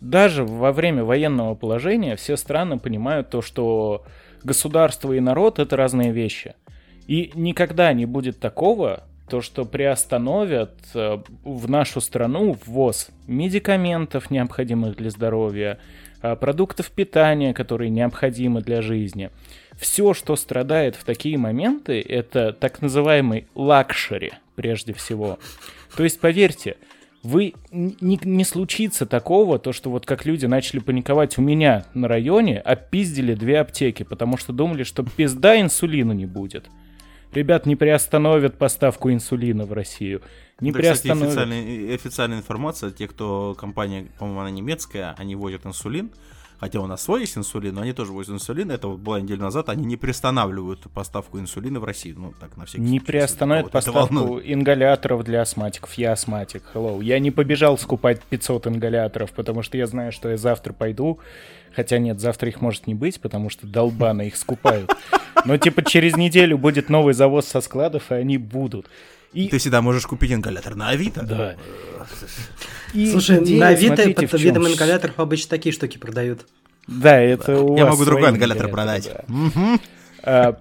[0.00, 4.04] Даже во время военного положения все страны понимают то, что
[4.42, 6.54] государство и народ— это разные вещи.
[7.06, 14.96] И никогда не будет такого, то, что приостановят э, в нашу страну ввоз медикаментов, необходимых
[14.96, 15.78] для здоровья,
[16.22, 19.30] э, продуктов питания, которые необходимы для жизни.
[19.76, 25.38] все, что страдает в такие моменты, это так называемый luxury, прежде всего.
[25.96, 26.76] То есть, поверьте,
[27.22, 32.08] вы не, не случится такого, то что вот как люди начали паниковать у меня на
[32.08, 36.70] районе, опиздили две аптеки, потому что думали, что пизда инсулина не будет.
[37.36, 40.22] Ребят, не приостановят поставку инсулина в Россию.
[40.58, 41.36] Не Да, кстати, приостановят.
[41.36, 46.10] официальная, официальная информация, те, кто компания, по-моему, она немецкая, они возят инсулин,
[46.58, 49.42] хотя у нас свой есть инсулин, но они тоже возят инсулин, это вот была неделю
[49.42, 53.70] назад, они не приостанавливают поставку инсулина в Россию, ну так, на всякий Не случай, приостановят
[53.70, 55.92] поставку ингаляторов для астматиков.
[55.98, 57.04] Я астматик, hello.
[57.04, 61.20] Я не побежал скупать 500 ингаляторов, потому что я знаю, что я завтра пойду.
[61.76, 64.90] Хотя нет, завтра их может не быть, потому что долбаны их скупают.
[65.44, 68.88] Но типа через неделю будет новый завоз со складов, и они будут.
[69.34, 71.22] И, Ты всегда можешь купить ингалятор на Авито.
[71.22, 71.56] да.
[72.94, 76.46] И Слушай, идея, на Авито смотрите, под видом ингаляторов обычно такие штуки продают.
[76.86, 79.10] Да, это у Я вас могу другой ингалятор продать.
[79.12, 79.24] да.
[79.28, 79.80] Мгм.
[80.22, 80.56] А,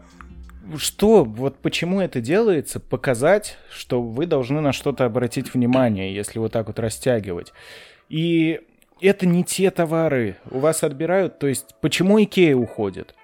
[0.78, 2.82] что, вот почему это делается?
[2.82, 7.54] Показать, что вы должны на что-то обратить внимание, если вот так вот растягивать.
[8.10, 8.60] И
[9.01, 10.38] это не те товары.
[10.51, 13.15] У вас отбирают, то есть почему Икея уходит?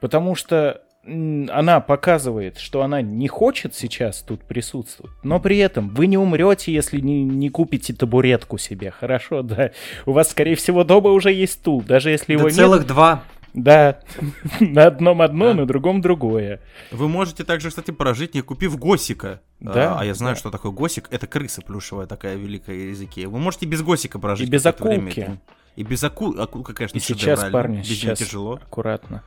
[0.00, 6.06] Потому что она показывает, что она не хочет сейчас тут присутствовать, но при этом вы
[6.06, 9.70] не умрете, если не, не купите табуретку себе, хорошо, да.
[10.04, 12.56] У вас, скорее всего, дома уже есть стул, даже если его Да нет.
[12.56, 13.24] целых два.
[13.54, 14.00] Да,
[14.60, 16.60] на одном одно, на другом другое.
[16.90, 19.40] Вы можете также, кстати, прожить, не купив госика.
[19.58, 21.08] Да, а, а я знаю, что такое госик.
[21.10, 23.26] Это крыса плюшевая такая великая из Икеи.
[23.26, 24.48] Вы можете без госика прожить.
[24.48, 25.38] И без акулки.
[25.76, 26.38] И без аку...
[26.38, 28.54] акулка, конечно, И сейчас, парни, сейчас тяжело.
[28.54, 29.22] аккуратно.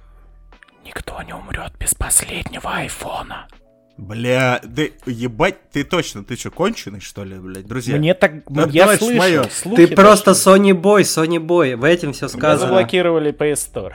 [0.85, 3.47] Никто не умрет без последнего айфона.
[3.95, 7.95] Бля, да ебать, ты точно, ты что, конченый, что ли, блядь, друзья?
[7.95, 8.43] Мне так...
[8.49, 10.31] Да, я слышу, слухи Ты просто.
[10.31, 11.75] Sony Boy, Sony Boy.
[11.75, 12.57] В этом все сказано.
[12.57, 13.93] заблокировали PS Store.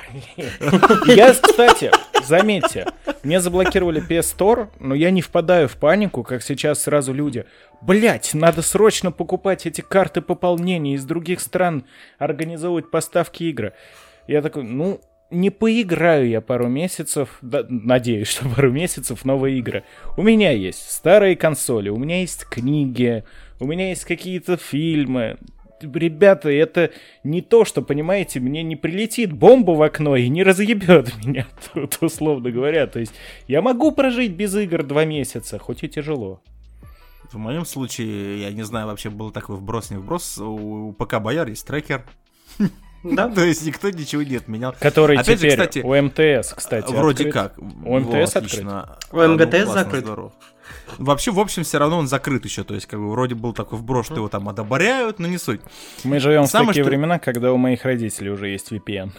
[1.17, 1.91] Я, кстати,
[2.25, 2.87] заметьте,
[3.25, 7.45] мне заблокировали PS Store, но я не впадаю в панику, как сейчас сразу люди.
[7.81, 11.85] Блять, надо срочно покупать эти карты пополнения из других стран,
[12.19, 13.73] организовывать поставки игр.
[14.29, 19.85] Я такой, ну, не поиграю я пару месяцев, да, надеюсь, что пару месяцев новые игры.
[20.17, 23.25] У меня есть старые консоли, у меня есть книги,
[23.61, 25.39] у меня есть какие-то фильмы.
[25.81, 26.91] Ребята, это
[27.23, 31.99] не то, что, понимаете, мне не прилетит бомба в окно и не разъебет меня, тут,
[32.01, 32.87] условно говоря.
[32.87, 33.13] То есть
[33.47, 36.43] я могу прожить без игр два месяца, хоть и тяжело.
[37.31, 41.47] В моем случае, я не знаю, вообще был такой вброс, не вброс, у ПК Бояр
[41.49, 42.05] есть трекер.
[43.05, 43.29] Да?
[43.29, 44.75] То есть никто ничего не отменял.
[44.79, 47.35] Который Опять же, теперь кстати, у МТС, кстати, Вроде открыт.
[47.35, 47.59] как.
[47.59, 48.97] У Во, МТС отлично.
[49.13, 50.05] У МГТС классно, закрыт?
[50.05, 50.33] здорово.
[50.99, 52.65] Вообще, в общем, все равно он закрыт еще.
[52.65, 55.61] То есть, как бы вроде был такой вброс, что его там одобряют, но не суть.
[56.05, 59.11] Мы живем в такие что- времена, когда у моих родителей уже есть VPN.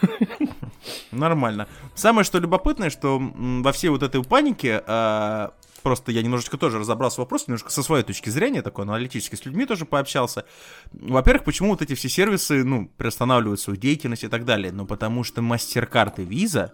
[1.12, 1.66] Нормально.
[1.94, 7.16] Самое, что любопытное, что во всей вот этой панике, а, просто я немножечко тоже разобрался
[7.16, 10.44] в вопросе, немножко со своей точки зрения, такой аналитически с людьми тоже пообщался.
[10.92, 14.72] Во-первых, почему вот эти все сервисы, ну, приостанавливают свою деятельность и так далее?
[14.72, 16.72] Ну, потому что MasterCard и Visa,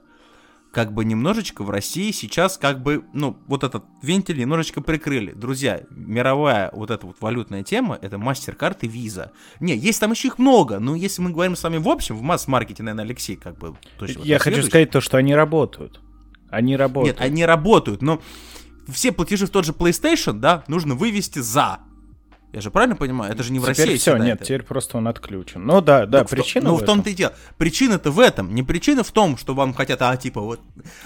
[0.73, 5.33] как бы немножечко в России сейчас как бы, ну, вот этот вентиль немножечко прикрыли.
[5.33, 9.31] Друзья, мировая вот эта вот валютная тема, это MasterCard и Visa.
[9.59, 12.21] Не, есть там еще их много, но если мы говорим с вами в общем, в
[12.23, 13.75] масс-маркете, наверное, Алексей как бы...
[13.99, 14.69] точно Я хочу следующий.
[14.69, 16.01] сказать то, что они работают.
[16.51, 17.19] Они работают.
[17.19, 18.21] Нет, они работают, но
[18.89, 21.79] все платежи в тот же PlayStation, да, нужно вывести за.
[22.53, 23.31] Я же правильно понимаю?
[23.33, 23.97] Это же не в Теперь России.
[23.97, 24.45] все, всегда нет, это.
[24.47, 25.67] теперь просто он отключен.
[25.67, 27.35] Ну да, да, в то- причина Ну, в в том-то и дело.
[27.59, 28.55] Причина-то в этом.
[28.55, 30.61] Не причина в том, что вам хотят, а, типа, вот,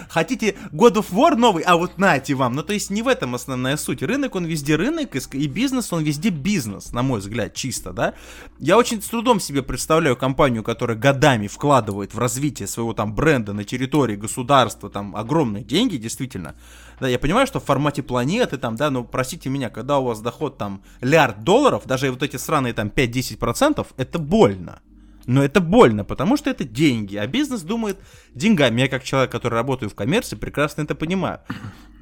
[0.09, 2.55] хотите God of War новый, а вот нате вам.
[2.55, 4.01] Ну, то есть не в этом основная суть.
[4.03, 8.15] Рынок, он везде рынок, и бизнес, он везде бизнес, на мой взгляд, чисто, да.
[8.61, 13.55] Я очень с трудом себе представляю компанию, которая годами вкладывает в развитие своего там бренда
[13.55, 16.55] на территории государства, там, огромные деньги, действительно.
[17.01, 20.21] Да, я понимаю, что в формате планеты, там, да, но простите меня, когда у вас
[20.21, 24.83] доход там лярд долларов, даже вот эти сраные там 5-10%, это больно.
[25.27, 27.99] Но это больно, потому что это деньги, а бизнес думает
[28.35, 28.83] деньгами.
[28.83, 31.41] Я как человек, который работаю в коммерции, прекрасно это понимаю.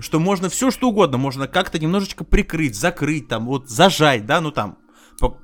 [0.01, 4.51] Что можно все что угодно, можно как-то немножечко прикрыть, закрыть, там, вот зажать, да, ну
[4.51, 4.79] там,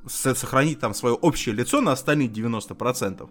[0.07, 3.29] сохранить там свое общее лицо на остальные 90%.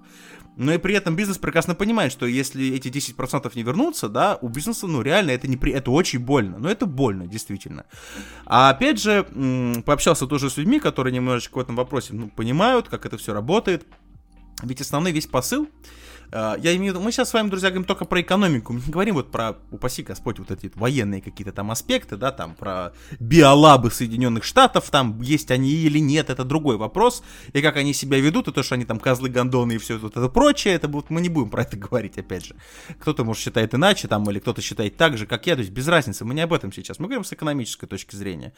[0.55, 4.49] Но и при этом бизнес прекрасно понимает, что если эти 10% не вернутся, да, у
[4.49, 5.71] бизнеса, ну, реально это не при...
[5.73, 6.57] это очень больно.
[6.59, 7.85] Но это больно, действительно.
[8.45, 9.25] А опять же,
[9.85, 13.85] пообщался тоже с людьми, которые немножечко в этом вопросе, ну, понимают, как это все работает.
[14.61, 15.67] Ведь основной весь посыл
[16.33, 18.73] Я имею в виду, мы сейчас с вами, друзья, говорим только про экономику.
[18.73, 22.55] Мы не говорим вот про, упаси Господь, вот эти военные какие-то там аспекты, да, там
[22.55, 27.21] про биолабы Соединенных Штатов, там есть они или нет, это другой вопрос.
[27.53, 30.17] И как они себя ведут, и то, что они там козлы, гондоны и все вот
[30.17, 32.55] это прочее, это вот мы не будем про это говорить, опять же.
[32.99, 35.87] Кто-то, может, считает иначе, там, или кто-то считает так же, как я, то есть без
[35.87, 38.53] разницы, мы не об этом сейчас, мы говорим с экономической точки зрения.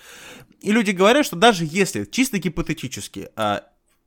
[0.61, 3.29] И люди говорят, что даже если, чисто гипотетически,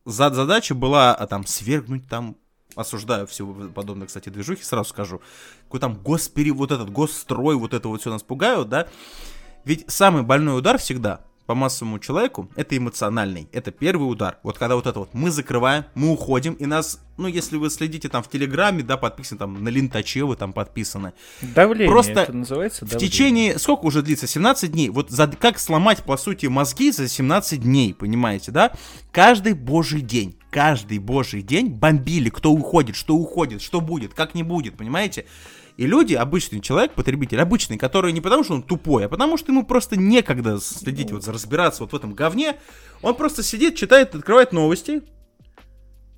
[0.08, 2.36] за- задача была а, там свергнуть там
[2.74, 5.20] осуждаю все подобные, кстати, движухи, сразу скажу.
[5.64, 8.88] Какой там госпери, вот этот госстрой, вот это вот все нас пугают, да?
[9.64, 13.48] Ведь самый больной удар всегда по массовому человеку, это эмоциональный.
[13.52, 14.36] Это первый удар.
[14.42, 18.10] Вот когда вот это вот мы закрываем, мы уходим, и нас, ну, если вы следите
[18.10, 21.14] там в Телеграме, да, подписаны там на Лентаче, вы там подписаны.
[21.40, 23.10] Давление Просто это называется В давление.
[23.10, 24.26] течение, сколько уже длится?
[24.26, 24.90] 17 дней.
[24.90, 28.72] Вот за, как сломать, по сути, мозги за 17 дней, понимаете, да?
[29.10, 34.42] Каждый божий день, каждый божий день бомбили, кто уходит, что уходит, что будет, как не
[34.42, 35.24] будет, понимаете?
[35.78, 39.52] И люди, обычный человек, потребитель, обычный, который не потому, что он тупой, а потому, что
[39.52, 42.56] ему просто некогда следить, вот разбираться вот в этом говне,
[43.00, 45.02] он просто сидит, читает, открывает новости,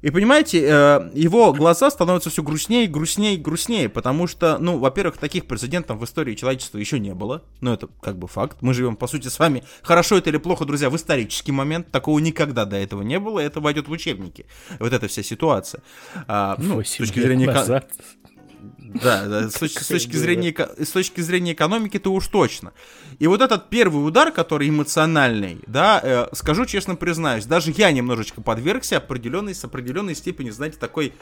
[0.02, 5.44] и понимаете, э, его глаза становятся все грустнее, грустнее, грустнее, потому что, ну, во-первых, таких
[5.44, 8.62] прецедентов в истории человечества еще не было, ну, это как бы факт.
[8.62, 12.18] Мы живем, по сути, с вами, хорошо это или плохо, друзья, в исторический момент, такого
[12.18, 14.46] никогда до этого не было, это войдет в учебники,
[14.78, 15.82] вот эта вся ситуация.
[16.26, 17.46] А, ну, с точки зрения...
[17.46, 17.90] назад.
[18.94, 22.72] Да, да, с, точки- с точки зрения, с точки зрения экономики, то уж точно.
[23.18, 28.40] И вот этот первый удар, который эмоциональный, да, э, скажу честно, признаюсь, даже я немножечко
[28.40, 31.12] подвергся определенной, с определенной степени, знаете, такой,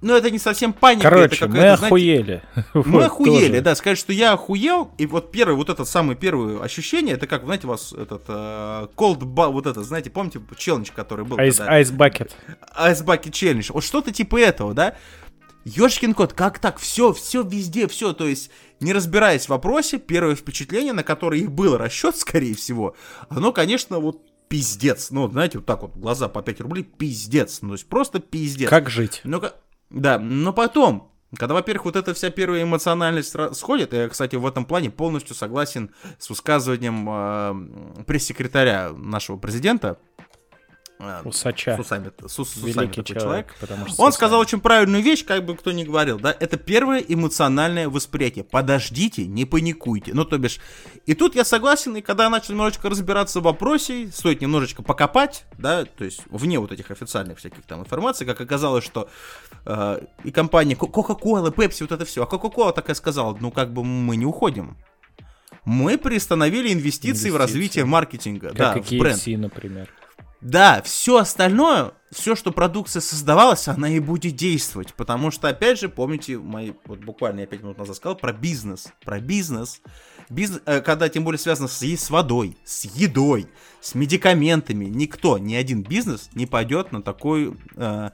[0.00, 2.42] ну это не совсем паника, это Короче, мы какая-то, знаете, охуели.
[2.74, 3.60] мы Вот, охуели, тоже.
[3.60, 7.44] да, сказать, что я охуел, и вот первое, вот это самое первое ощущение, это как,
[7.44, 11.38] знаете, у вас этот э, cold ba- вот это, знаете, помните, челлендж, который был?
[11.38, 12.34] Айс, когда- айс бакет.
[12.80, 13.72] Ice Bucket Challenge.
[13.72, 14.94] Вот что-то типа этого, да?
[15.64, 16.78] Ёшкин кот, как так?
[16.78, 18.12] Все, все везде, все.
[18.12, 22.96] То есть, не разбираясь в вопросе, первое впечатление, на которое и был расчет, скорее всего,
[23.28, 25.10] оно, конечно, вот пиздец.
[25.10, 27.60] Ну, знаете, вот так вот, глаза по 5 рублей, пиздец.
[27.62, 28.68] Ну, то есть, просто пиздец.
[28.68, 29.20] Как жить?
[29.24, 29.40] Ну,
[29.90, 34.66] да, но потом, когда, во-первых, вот эта вся первая эмоциональность сходит, я, кстати, в этом
[34.66, 39.98] плане полностью согласен с высказыванием э, пресс-секретаря нашего президента,
[41.24, 41.76] Усача.
[41.76, 44.02] с усами, с, ус- с усами Великий такой человек, потому что...
[44.02, 48.44] Он сказал очень правильную вещь, как бы кто ни говорил, да, это первое эмоциональное восприятие.
[48.44, 50.12] Подождите, не паникуйте.
[50.14, 50.58] Ну, то бишь,
[51.06, 55.44] и тут я согласен, и когда я начал немножечко разбираться в вопросе, стоит немножечко покопать,
[55.58, 59.08] да, то есть вне вот этих официальных всяких там информаций, как оказалось, что
[59.66, 63.72] э, и компания Ко- Coca-Cola, Pepsi, вот это все, а Coca-Cola такая сказала, ну, как
[63.72, 64.76] бы мы не уходим.
[65.64, 67.38] Мы приостановили инвестиции, в Инвестиции.
[67.38, 69.18] развитие маркетинга, да, Как в и бренд.
[69.18, 69.88] KFC, например.
[70.42, 74.92] Да, все остальное, все, что продукция создавалась, она и будет действовать.
[74.94, 78.88] Потому что, опять же, помните, мои, вот буквально я 5 минут назад сказал про бизнес.
[79.04, 79.80] Про бизнес.
[80.28, 83.46] Бизнес, э, когда тем более связано с, с водой, с едой,
[83.80, 87.56] с медикаментами, никто, ни один бизнес не пойдет на такой...
[87.76, 88.10] э,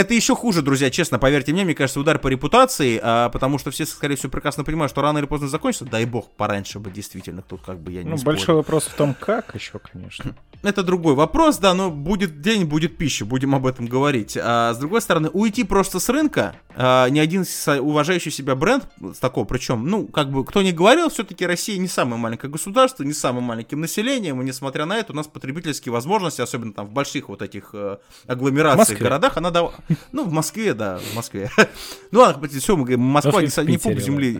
[0.00, 3.70] это еще хуже, друзья, честно, поверьте мне, мне кажется, удар по репутации, а, потому что
[3.70, 5.84] все, скорее всего, прекрасно понимают, что рано или поздно закончится.
[5.84, 8.36] Дай бог, пораньше бы, действительно, тут как бы я не Ну, спорю.
[8.36, 10.34] большой вопрос в том, как еще, конечно.
[10.62, 14.36] Это другой вопрос, да, но будет день, будет пища, будем об этом говорить.
[14.40, 17.44] А с другой стороны, уйти просто с рынка, а, ни один
[17.80, 18.84] уважающий себя бренд
[19.14, 23.02] с такого, причем, ну, как бы, кто ни говорил, все-таки Россия не самое маленькое государство,
[23.04, 26.92] не самым маленьким населением, и несмотря на это, у нас потребительские возможности, особенно там в
[26.92, 29.74] больших вот этих э, агломерациях, городах, она дав...
[30.12, 31.50] Ну, в Москве, да, в Москве.
[32.12, 34.32] Ну ладно, все, мы говорим, Москва не, не пуп земли,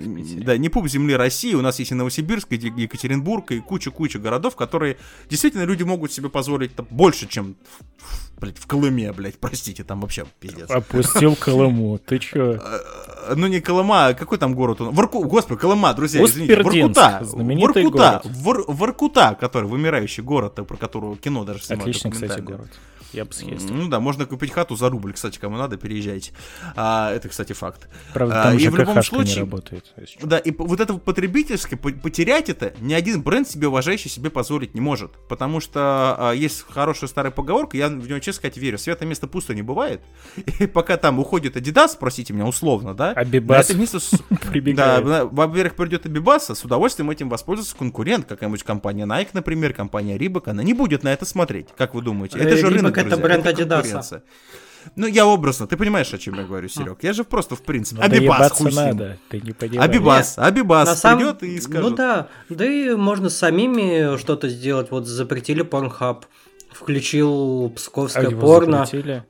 [0.43, 4.57] да, не пуп земли России, у нас есть и Новосибирск, и Екатеринбург, и куча-куча городов,
[4.57, 4.97] которые
[5.29, 7.55] действительно люди могут себе позволить там, больше, чем
[8.41, 10.69] блядь, в Колыме, блядь, простите, там вообще пиздец.
[10.71, 11.99] Опустил Колыму.
[11.99, 12.59] Ты чё?
[13.29, 14.81] Э, Ну не Колыма, а какой там город?
[14.81, 14.95] он?
[14.95, 15.23] Ворку...
[15.25, 18.37] Господи, Колыма, друзья, извините, Воркута, знаменитый Воркута, город.
[18.37, 21.83] Вор- Воркута, который вымирающий город, про которого кино даже снимают.
[21.83, 22.69] Отличный, кстати, город.
[23.13, 23.75] Я бы съездил.
[23.75, 26.33] Ну да, можно купить хату за рубль, кстати, кому надо, переезжайте.
[26.77, 27.89] А, это, кстати, факт.
[28.15, 29.95] Правда, А, там и же в любом ЖКХшка не случае- работает.
[30.23, 34.75] Да, и вот это потребительское, по- потерять это, ни один бренд себе уважающий себе позволить
[34.75, 35.13] не может.
[35.29, 35.81] Потому что
[36.19, 38.79] а, есть хорошая старая поговорка, я в нее, честно сказать, верю.
[38.79, 40.01] Света место пусто не бывает.
[40.61, 43.13] И пока там уходит Adidas, спросите меня условно, да?
[43.13, 45.05] Абибас на это место с- Да, прибегает.
[45.05, 50.51] на- во-первых, придет Абибаса, с удовольствием этим воспользуется конкурент, какая-нибудь компания Nike, например, компания Reebok,
[50.51, 52.39] она не будет на это смотреть, как вы думаете?
[52.39, 53.83] Это Э, же рынок, друзья, бренд это Adidas.
[53.83, 54.23] конкуренция.
[54.97, 57.03] Ну, я образно, ты понимаешь, о чем я говорю, Серег?
[57.03, 59.91] Я же просто, в принципе, Ну, Абибас, хуй надо, ты не понимаешь.
[59.91, 61.83] Абибас, Абибас На самом- придет и скажет.
[61.83, 64.91] Ну да, да и можно самими что-то сделать.
[64.91, 66.23] Вот запретили Pornhub.
[66.73, 69.21] Включил А псковское его порно, э,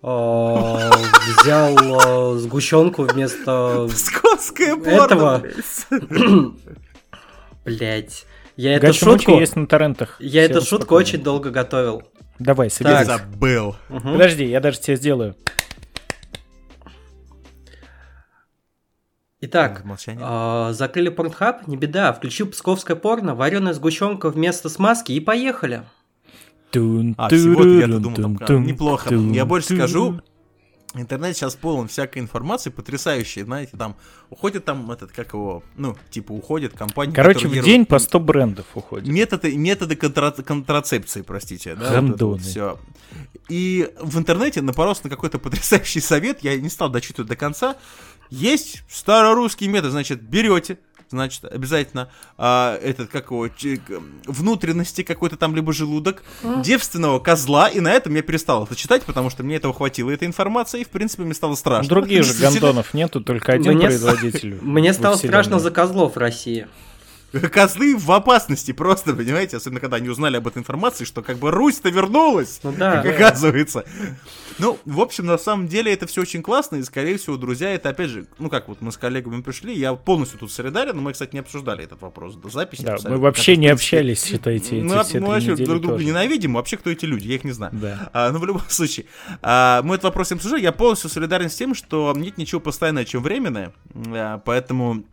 [1.43, 6.61] взял э, сгущенку вместо Псковское порно, Этого- блядь.
[7.65, 8.27] Блять.
[8.57, 9.33] Я эту шутку.
[9.39, 10.17] есть на торрентах.
[10.21, 12.03] Я эту шутку очень долго готовил.
[12.41, 12.79] Давай, Так.
[12.79, 13.07] соберись.
[13.07, 13.77] Забыл.
[13.89, 14.13] Мгм.
[14.15, 15.37] Подожди, я даже тебе сделаю.
[19.43, 20.21] Итак, Молчание.
[20.23, 22.13] а, закрыли порнхаб, не беда.
[22.13, 25.83] Включил псковское порно, вареная сгущенка вместо смазки и поехали.
[26.71, 29.15] Тун, А, всего-то турурун, думал, там неплохо.
[29.15, 30.21] Я больше скажу,
[30.95, 33.97] Интернет сейчас полон всякой информации потрясающей, знаете, там
[34.29, 37.13] уходит там этот, как его, ну, типа уходит компания.
[37.13, 39.09] Короче, в день по делает 100 брендов уходит.
[39.09, 42.39] Методы, методы контра- контрацепции, простите, да, Гандоны.
[42.39, 42.79] все.
[43.49, 47.77] И в интернете напоролся на какой-то потрясающий совет, я не стал дочитывать до конца.
[48.29, 50.79] Есть старорусский метод, значит, берете,
[51.11, 53.49] значит, обязательно а, этот, как его,
[54.27, 56.23] внутренности какой-то там, либо желудок,
[56.63, 60.27] девственного козла, и на этом я перестал это читать, потому что мне этого хватило, этой
[60.27, 61.89] информации, и, в принципе, мне стало страшно.
[61.89, 64.59] Других же гандонов нету, только один Мне с- производитель.
[64.63, 66.67] Мне стало страшно за козлов в России.
[67.53, 71.51] Козлы в опасности просто, понимаете, особенно когда они узнали об этой информации, что как бы
[71.51, 73.03] Русь-то вернулась, Ну да.
[73.03, 73.85] как оказывается.
[74.59, 77.89] Ну, в общем, на самом деле это все очень классно, и, скорее всего, друзья, это
[77.91, 81.13] опять же, ну как вот мы с коллегами пришли, я полностью тут солидарен, но мы,
[81.13, 82.83] кстати, не обсуждали этот вопрос до записи.
[82.83, 86.05] Да, мы вообще не общались, считайте, эти мы, все мы вообще друг друга тоже.
[86.05, 87.73] ненавидим, вообще кто эти люди, я их не знаю.
[87.75, 88.11] Да.
[88.13, 89.07] А, ну, в любом случае,
[89.41, 93.07] а, мы этот вопрос не обсуждали, я полностью солидарен с тем, что нет ничего постоянного,
[93.07, 93.73] чем временное,
[94.09, 95.05] а, поэтому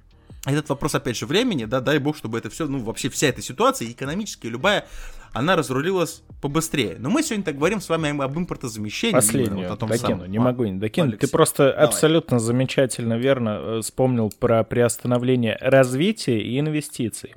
[0.45, 3.41] этот вопрос, опять же, времени, да, дай бог, чтобы это все, ну, вообще вся эта
[3.41, 4.85] ситуация, экономическая, любая,
[5.33, 6.95] она разрулилась побыстрее.
[6.99, 9.11] Но мы сегодня так говорим с вами об импортозамещении.
[9.11, 10.31] именно Последнюю вот о том докину, самом.
[10.31, 11.11] не могу не докинуть.
[11.11, 11.85] Ты Алексей, просто давай.
[11.85, 17.35] абсолютно замечательно верно э, вспомнил про приостановление развития и инвестиций.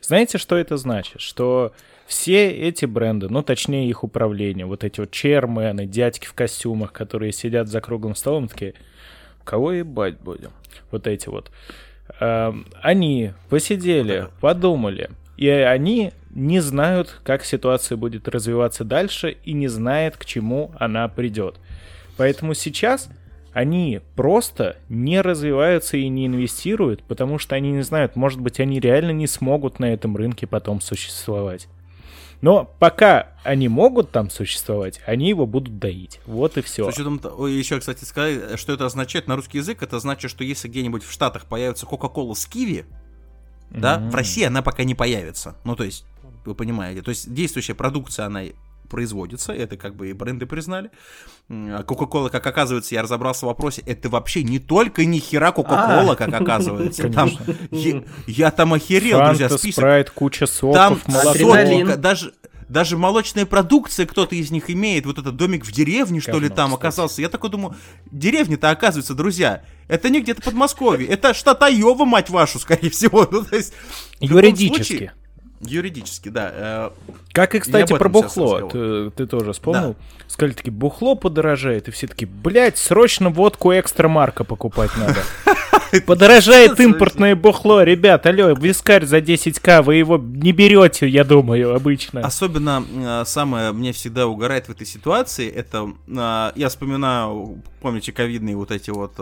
[0.00, 1.20] Знаете, что это значит?
[1.20, 1.72] Что
[2.06, 7.32] все эти бренды, ну, точнее, их управление, вот эти вот чермены, дядьки в костюмах, которые
[7.32, 8.74] сидят за круглым столом, такие,
[9.44, 10.52] кого ебать будем?
[10.90, 11.50] Вот эти вот.
[12.20, 19.68] Эм, Они посидели, подумали, и они не знают, как ситуация будет развиваться дальше, и не
[19.68, 21.56] знают, к чему она придет.
[22.16, 23.08] Поэтому сейчас
[23.52, 28.80] они просто не развиваются и не инвестируют, потому что они не знают, может быть, они
[28.80, 31.68] реально не смогут на этом рынке потом существовать.
[32.40, 36.20] Но пока они могут там существовать, они его будут доить.
[36.26, 36.90] Вот и все.
[36.90, 40.44] С учетом того- еще, кстати, сказать, что это означает на русский язык, это значит, что
[40.44, 42.84] если где-нибудь в Штатах появится Кока-Кола с киви,
[43.70, 45.56] да, в России она пока не появится.
[45.64, 46.04] Ну, то есть,
[46.44, 48.42] вы понимаете, то есть действующая продукция, она
[48.86, 50.90] производится, это как бы и бренды признали.
[51.48, 56.32] Кока-кола, как оказывается, я разобрался в вопросе, это вообще не только ни хера Кока-кола, как
[56.32, 57.08] оказывается.
[57.10, 57.30] Там,
[57.70, 59.82] я, я там охерел, друзья, Фанта, список.
[59.82, 61.30] спрайт, куча Там соков, молоко.
[61.30, 61.86] Адреналин.
[61.88, 62.32] сотни, даже,
[62.68, 66.54] даже молочная продукция кто-то из них имеет, вот этот домик в деревне, что ли, Говно,
[66.56, 66.80] там кстати.
[66.80, 67.22] оказался.
[67.22, 67.76] Я такой думаю,
[68.10, 73.24] деревня-то оказывается, друзья, это не где-то Подмосковье, это штат Айова, мать вашу, скорее всего.
[73.30, 73.72] Ну, то есть,
[74.20, 74.76] Юридически.
[74.86, 75.12] случае-
[75.60, 76.50] Юридически, да.
[76.52, 76.90] э,
[77.32, 78.68] Как и, кстати, про бухло.
[78.68, 79.96] Ты, ты тоже вспомнил?
[80.28, 81.88] Сказали такие, бухло подорожает.
[81.88, 85.20] И все таки блядь, срочно водку экстра марка покупать надо.
[86.06, 87.84] Подорожает импортное бухло.
[87.84, 92.20] Ребят, алло, вискарь за 10к, вы его не берете, я думаю, обычно.
[92.20, 98.56] Особенно э, самое мне всегда угорает в этой ситуации, это э, я вспоминаю, помните, ковидные
[98.56, 99.14] вот эти вот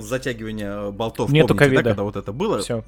[0.00, 1.30] затягивания болтов.
[1.30, 1.90] Нету помните, да, ковида.
[1.90, 2.60] когда вот это было?
[2.60, 2.82] Все.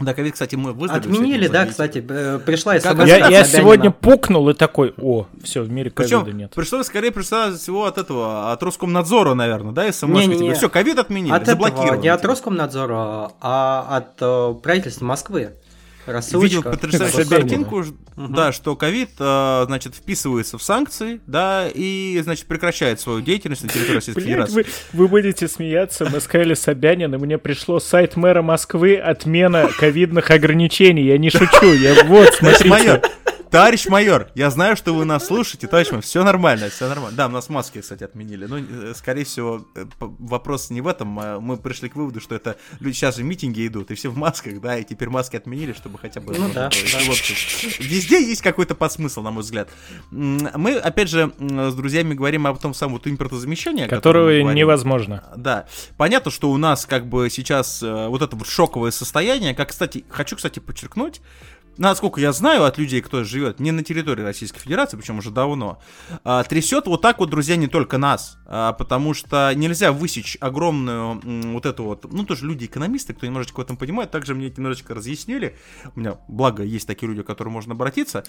[0.00, 1.12] Да, ковид, кстати, мы выздоровели.
[1.14, 3.44] Отменили, да, кстати, э, пришла смс Я, я Собянина.
[3.44, 6.52] сегодня пукнул и такой, о, все, в мире ковида Причем, нет.
[6.54, 10.54] пришло скорее пришло всего от этого, от Роскомнадзора, наверное, да, смс Не-не-не.
[10.54, 12.00] Все, ковид отменили, От этого, заблокировали.
[12.00, 15.50] не от Роскомнадзора, а от э, правительства Москвы.
[16.06, 16.70] Видел Рассылочка.
[16.70, 17.48] потрясающую Собянина.
[17.48, 17.84] картинку,
[18.16, 23.68] да, что ковид, э, значит, вписывается в санкции, да, и, значит, прекращает свою деятельность на
[23.68, 24.54] территории Российской Федерации.
[24.54, 30.30] вы, вы будете смеяться, мы сказали Собянин, и мне пришло сайт мэра Москвы, отмена ковидных
[30.30, 31.02] ограничений.
[31.04, 33.02] Я не шучу, я вот, смотрите.
[33.50, 37.16] Товарищ майор, я знаю, что вы нас слушаете, товарищ майор, все нормально, все нормально.
[37.16, 38.46] Да, у нас маски, кстати, отменили.
[38.46, 41.18] Но, э, скорее всего, э, вопрос не в этом.
[41.18, 44.16] а Мы пришли к выводу, что это люди сейчас же митинги идут, и все в
[44.16, 46.34] масках, да, и теперь маски отменили, чтобы хотя бы...
[46.36, 46.70] Ну да,
[47.80, 49.68] Везде есть какой-то подсмысл, на мой взгляд.
[50.10, 55.24] Мы, опять же, с друзьями говорим об том самом вот импортозамещении, Которого невозможно.
[55.36, 59.70] Да, понятно, что у нас как бы сейчас э, вот это вот шоковое состояние, как,
[59.70, 61.20] кстати, хочу, кстати, подчеркнуть,
[61.80, 65.80] насколько я знаю от людей, кто живет не на территории Российской Федерации, причем уже давно,
[66.22, 71.20] а, трясет вот так вот, друзья, не только нас, а, потому что нельзя высечь огромную
[71.52, 75.56] вот эту вот, ну тоже люди-экономисты, кто немножечко в этом понимает, также мне немножечко разъяснили,
[75.96, 78.24] у меня, благо, есть такие люди, к которым можно обратиться,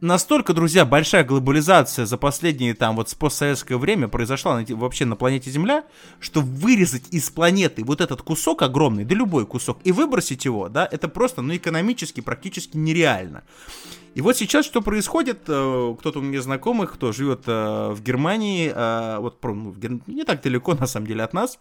[0.00, 5.50] настолько, друзья, большая глобализация за последние там вот постсоветское время произошла на, вообще на планете
[5.50, 5.84] Земля,
[6.20, 10.88] что вырезать из планеты вот этот кусок огромный, да любой кусок, и выбросить его, да,
[10.90, 13.42] это просто, ну, экономически практически нереально.
[14.14, 18.72] И вот сейчас что происходит, э, кто-то у меня знакомых, кто живет э, в Германии,
[18.74, 19.74] э, вот ну,
[20.06, 21.58] не так далеко на самом деле от нас,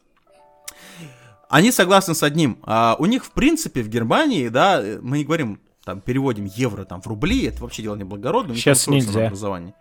[1.49, 2.59] они согласны с одним.
[2.63, 5.59] А у них, в принципе, в Германии, да, мы не говорим
[5.89, 8.55] там переводим евро там в рубли, это вообще дело неблагородное.
[8.55, 9.25] Сейчас нельзя.
[9.25, 9.73] Образование.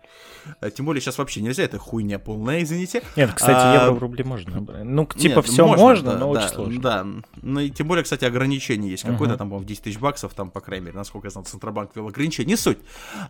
[0.59, 3.03] Э, тем более сейчас вообще нельзя, это хуйня полная, извините.
[3.15, 3.75] Нет, кстати, а...
[3.75, 4.83] евро в рубли можно.
[4.83, 6.81] Ну, типа, все можно, можно да, но да, очень сложно.
[6.81, 7.07] Да,
[7.43, 9.37] ну и тем более, кстати, ограничение есть какое-то, uh-huh.
[9.37, 12.53] там, в 10 тысяч баксов, там, по крайней мере, насколько я знал, Центробанк ввел ограничение,
[12.53, 12.79] не суть.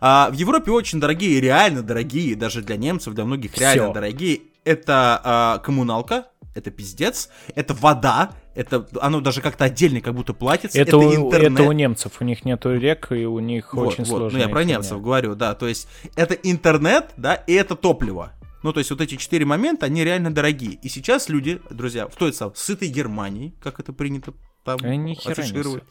[0.00, 3.92] А, в Европе очень дорогие, реально дорогие, даже для немцев, для многих реально Всё.
[3.92, 4.40] дорогие.
[4.64, 10.78] Это а, коммуналка, это пиздец, это вода, это оно даже как-то отдельно как будто платится.
[10.78, 11.52] Это, это, у, интернет.
[11.52, 14.18] это у немцев, у них нету рек, и у них вот, очень вот.
[14.18, 14.38] сложно.
[14.38, 15.54] Ну, я про немцев говорю, да.
[15.54, 18.32] То есть это интернет, да, и это топливо.
[18.62, 20.72] Ну, то есть вот эти четыре момента, они реально дорогие.
[20.82, 24.34] И сейчас люди, друзья, в той самой сытой Германии, как это принято
[24.64, 25.84] там афишировать.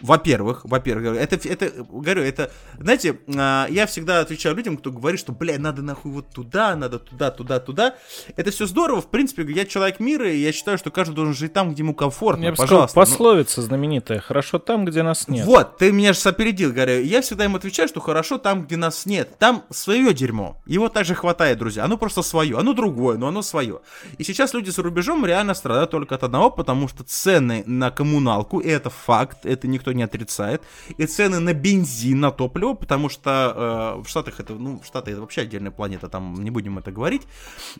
[0.00, 5.32] Во-первых, во-первых, это, это, говорю, это, знаете, а, я всегда отвечаю людям, кто говорит, что,
[5.32, 7.94] бля, надо нахуй вот туда, надо туда, туда, туда.
[8.36, 11.52] Это все здорово, в принципе, я человек мира, и я считаю, что каждый должен жить
[11.52, 12.88] там, где ему комфортно, я пожалуйста.
[12.88, 15.46] Сказал, пословица знаменитая, хорошо там, где нас нет.
[15.46, 19.06] Вот, ты меня же опередил, говорю, я всегда им отвечаю, что хорошо там, где нас
[19.06, 19.38] нет.
[19.38, 23.80] Там свое дерьмо, его также хватает, друзья, оно просто свое, оно другое, но оно свое.
[24.18, 28.60] И сейчас люди за рубежом реально страдают только от одного, потому что цены на коммуналку,
[28.60, 30.62] и это факт, это никто никто не отрицает.
[30.98, 35.20] И цены на бензин, на топливо, потому что э, в Штатах это, ну, Штаты это
[35.20, 37.22] вообще отдельная планета, там не будем это говорить,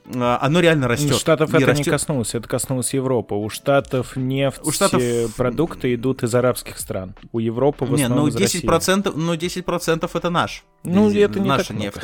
[0.07, 1.13] э, оно реально растет.
[1.13, 1.87] У Штатов это растет.
[1.87, 3.35] не коснулось, это коснулось Европы.
[3.35, 5.03] У Штатов нефть, У Штатов...
[5.37, 7.15] продукты идут из арабских стран.
[7.33, 10.65] У Европы в основном не, ну, 10%, ну 10% это наш.
[10.83, 12.01] Ну, это не наша нефть.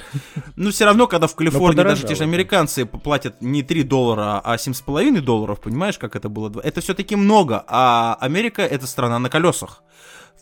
[0.57, 4.57] Ну, все равно, когда в Калифорнии даже те же американцы платят не 3 доллара, а
[4.57, 6.61] 7,5 долларов, понимаешь, как это было?
[6.63, 9.83] Это все-таки много, а Америка это страна на колесах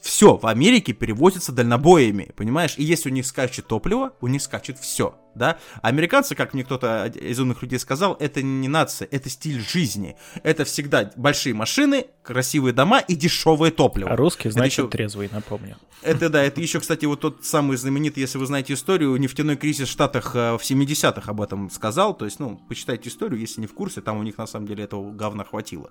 [0.04, 2.74] все в Америке перевозится дальнобоями, понимаешь?
[2.76, 5.58] И если у них скачет топливо, у них скачет все, да?
[5.80, 10.16] американцы, как мне кто-то из умных людей сказал, это не нация, это стиль жизни.
[10.42, 14.10] Это всегда большие машины, красивые дома и дешевое топливо.
[14.10, 14.88] А русский, значит, еще...
[14.88, 15.78] трезвый, напомню.
[16.02, 19.88] Это да, это еще, кстати, вот тот самый знаменитый, если вы знаете историю, нефтяной кризис
[19.88, 22.14] в Штатах э, в 70-х об этом сказал.
[22.14, 24.84] То есть, ну, почитайте историю, если не в курсе, там у них на самом деле
[24.84, 25.90] этого говна хватило.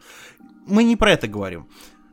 [0.67, 1.67] Мы не про это говорим.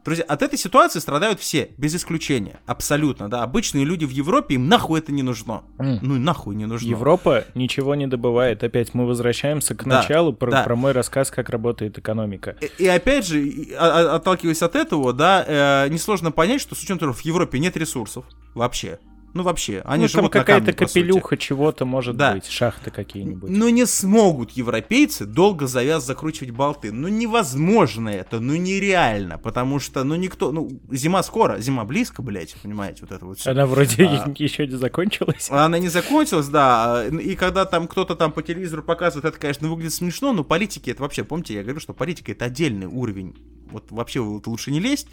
[0.05, 2.61] Друзья, от этой ситуации страдают все, без исключения.
[2.67, 3.43] Абсолютно, да.
[3.43, 5.63] Обычные люди в Европе, им нахуй это не нужно.
[5.79, 5.99] Mm.
[6.01, 6.89] Ну нахуй не нужно.
[6.89, 8.65] Европа ничего не добывает.
[8.65, 10.63] Опять мы возвращаемся к да, началу про, да.
[10.63, 12.57] про мой рассказ, как работает экономика.
[12.61, 13.45] И, и опять же,
[13.79, 17.59] а, а, отталкиваясь от этого, да, э, несложно понять, что с учетом того, в Европе
[17.59, 18.25] нет ресурсов
[18.55, 18.99] вообще.
[19.33, 22.35] Ну вообще, они ну, живут там какая-то капелюха чего-то может да.
[22.35, 23.51] быть, шахты какие-нибудь.
[23.51, 26.93] Но не смогут европейцы долго завяз закручивать болты.
[26.93, 32.55] Ну невозможно это, ну нереально, потому что, ну никто, ну зима скоро, зима близко, блядь,
[32.63, 33.51] понимаете, вот это вот все.
[33.51, 35.49] Она вроде а, еще не закончилась.
[35.51, 39.93] Она не закончилась, да, и когда там кто-то там по телевизору показывает, это, конечно, выглядит
[39.93, 43.37] смешно, но политики это вообще, помните, я говорю, что политика это отдельный уровень,
[43.71, 45.07] вот вообще вот, лучше не лезть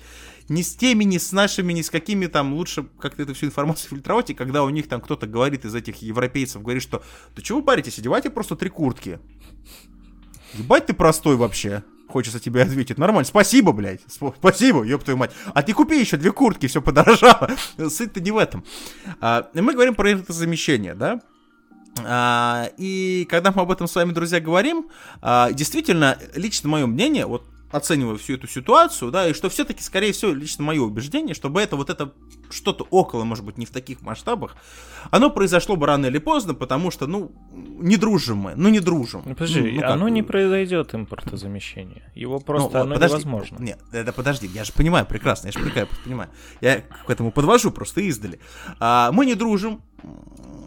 [0.49, 3.89] ни с теми, ни с нашими, ни с какими там лучше как-то эту всю информацию
[3.89, 7.03] фильтровать, и когда у них там кто-то говорит из этих европейцев, говорит, что
[7.35, 9.19] да чего вы паритесь, одевайте просто три куртки.
[10.53, 11.83] Ебать ты простой вообще.
[12.07, 12.97] Хочется тебе ответить.
[12.97, 13.25] Нормально.
[13.25, 13.99] Спасибо, блядь.
[14.07, 15.31] Спасибо, ёб твою мать.
[15.53, 17.49] А ты купи еще две куртки, все подорожало.
[17.89, 18.63] Суть-то не в этом.
[19.19, 21.19] А, мы говорим про это замещение, да?
[22.05, 24.87] А, и когда мы об этом с вами, друзья, говорим,
[25.21, 30.13] а, действительно, лично мое мнение, вот оцениваю всю эту ситуацию, да, и что все-таки, скорее
[30.13, 32.13] всего, лично мое убеждение, чтобы это вот это
[32.49, 34.55] что-то около, может быть, не в таких масштабах,
[35.11, 39.23] оно произошло бы рано или поздно, потому что, ну, не дружим мы, ну не дружим.
[39.25, 43.57] Ну, подожди, ну, ну, оно не произойдет импортозамещение, его просто ну, оно подожди, невозможно.
[43.59, 46.29] Нет, это подожди, я же понимаю прекрасно, я же прекрасно понимаю,
[46.61, 48.39] я к этому подвожу просто издали.
[48.79, 49.81] А, мы не дружим,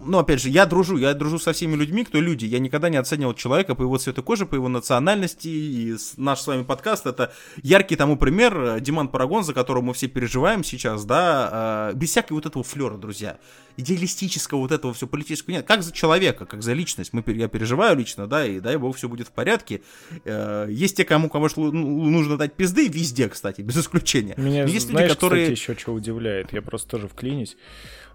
[0.04, 2.46] ну, опять же, я дружу, я дружу со всеми людьми, кто люди.
[2.46, 5.48] Я никогда не оценивал человека по его цвету кожи, по его национальности.
[5.48, 7.32] И наш с вами подкаст это
[7.62, 8.58] яркий тому пример.
[8.58, 12.64] Э, Диман Парагон, за которого мы все переживаем сейчас, да, э, без всякого вот этого
[12.64, 13.38] флера, друзья.
[13.80, 15.66] Идеалистического вот этого все политического нет.
[15.66, 17.12] Как за человека, как за личность.
[17.12, 19.82] Мы, я переживаю лично, да, и дай бог все будет в порядке.
[20.24, 21.72] Э, есть те, кому, кому ну,
[22.10, 24.34] нужно дать пизды, везде, кстати, без исключения.
[24.36, 25.44] Меня, есть знаешь, люди, которые...
[25.44, 27.56] кстати, еще что удивляет, я просто тоже вклинюсь.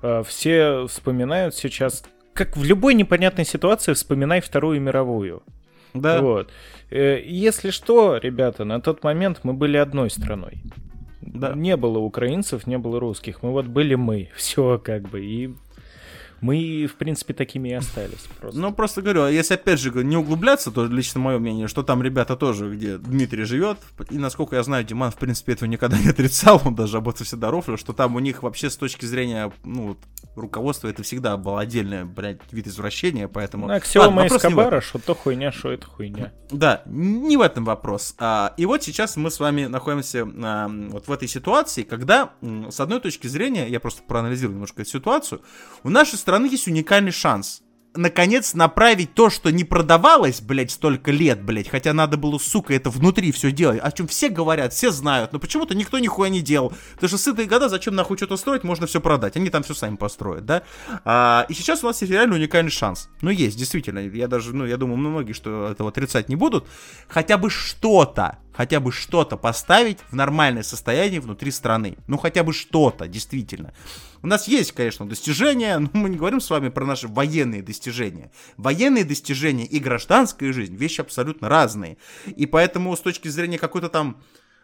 [0.02, 2.04] Э, все вспоминают сейчас,
[2.34, 5.44] как в любой непонятной ситуации, вспоминай Вторую мировую.
[5.94, 6.22] Да.
[6.22, 6.52] Вот.
[6.90, 10.62] Э, если что, ребята, на тот момент мы были одной страной.
[11.26, 11.54] Да.
[11.54, 13.44] Не было украинцев, не было русских.
[13.44, 14.30] Мы вот были мы.
[14.36, 15.24] Все как бы.
[15.26, 15.54] И
[16.42, 18.28] мы, в принципе, такими и остались.
[18.40, 18.60] Просто.
[18.60, 22.02] Ну, просто говорю, а если опять же не углубляться, то лично мое мнение, что там
[22.02, 23.78] ребята тоже, где Дмитрий живет,
[24.10, 27.26] и насколько я знаю, Диман, в принципе, этого никогда не отрицал, он даже об этом
[27.26, 29.98] всегда рофлил, что там у них вообще с точки зрения, ну, вот,
[30.36, 33.70] руководства это всегда был отдельный, блядь, вид извращения, поэтому...
[33.70, 36.34] Аксиома Эскобара, что то хуйня, что это хуйня.
[36.52, 38.16] Да, не в этом вопрос.
[38.20, 42.80] А, и вот сейчас мы с вами находимся а, вот в этой ситуации, когда, с
[42.80, 45.42] одной точки зрения, я просто проанализирую немножко эту ситуацию,
[45.84, 47.62] у нашей страны есть уникальный шанс
[47.98, 52.90] наконец направить то, что не продавалось, блядь, столько лет, блядь, хотя надо было, сука, это
[52.90, 56.74] внутри все делать, о чем все говорят, все знают, но почему-то никто нихуя не делал.
[56.96, 59.96] Потому что сытые года, зачем нахуй что-то строить, можно все продать, они там все сами
[59.96, 60.64] построят, да?
[61.04, 63.10] А, и сейчас у нас есть реально уникальный шанс.
[63.22, 66.68] Ну, есть, действительно, я даже, ну, я думаю, многие, что этого отрицать не будут,
[67.08, 71.98] хотя бы что-то, хотя бы что-то поставить в нормальное состояние внутри страны.
[72.08, 73.74] Ну, хотя бы что-то, действительно.
[74.26, 78.32] У нас есть, конечно, достижения, но мы не говорим с вами про наши военные достижения.
[78.58, 81.98] Военные достижения и гражданская жизнь вещи абсолютно разные.
[82.26, 84.20] И поэтому с точки зрения какой-то там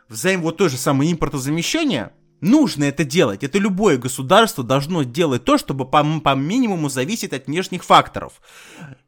[0.10, 3.44] взаим вот той же самой импортозамещения, нужно это делать.
[3.44, 8.42] Это любое государство должно делать то, чтобы по, по минимуму зависеть от внешних факторов.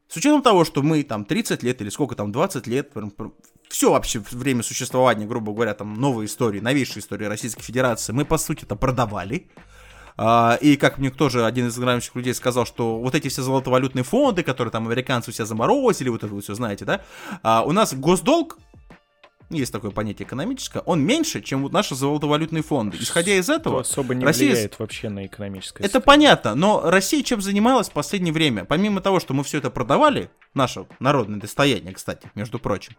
[0.08, 2.94] С учетом того, что мы там 30 лет или сколько там, 20 лет,
[3.70, 8.38] все вообще время существования, грубо говоря, там новые истории, новейшие истории Российской Федерации, мы по
[8.38, 9.50] сути это продавали.
[10.18, 14.04] Uh, и как мне тоже один из играющих людей сказал, что вот эти все золотовалютные
[14.04, 17.02] фонды, которые там американцы все заморозили, вот это вы все знаете, да,
[17.44, 18.58] uh, у нас госдолг
[19.50, 22.98] есть такое понятие экономическое, он меньше, чем вот наши золотовалютные фонды.
[23.00, 23.84] Исходя из этого...
[23.84, 24.52] Что особо не Россия...
[24.52, 28.66] влияет вообще на экономическое Это понятно, но Россия чем занималась в последнее время?
[28.66, 32.96] Помимо того, что мы все это продавали, наше народное достояние, кстати, между прочим,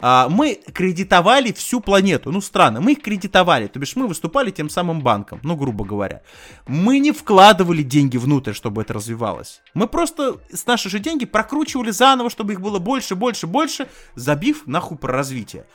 [0.00, 4.68] а, мы кредитовали всю планету, ну страны, мы их кредитовали, то бишь мы выступали тем
[4.70, 6.22] самым банком, ну грубо говоря.
[6.66, 9.60] Мы не вкладывали деньги внутрь, чтобы это развивалось.
[9.74, 14.66] Мы просто с наши же деньги прокручивали заново, чтобы их было больше, больше, больше, забив
[14.66, 15.66] нахуй про развитие.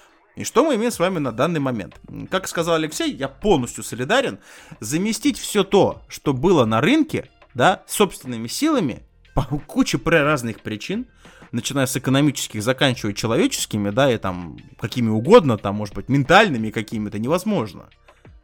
[0.41, 2.01] И что мы имеем с вами на данный момент?
[2.31, 4.39] Как сказал Алексей, я полностью солидарен.
[4.79, 9.03] Заместить все то, что было на рынке, да, собственными силами,
[9.35, 11.05] по куче разных причин,
[11.51, 17.19] начиная с экономических, заканчивая человеческими, да, и там какими угодно, там, может быть, ментальными какими-то,
[17.19, 17.89] невозможно.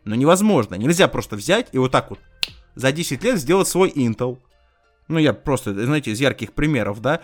[0.04, 0.76] Но невозможно.
[0.76, 2.20] Нельзя просто взять и вот так вот
[2.76, 4.38] за 10 лет сделать свой Intel,
[5.08, 7.22] ну, я просто, знаете, из ярких примеров, да,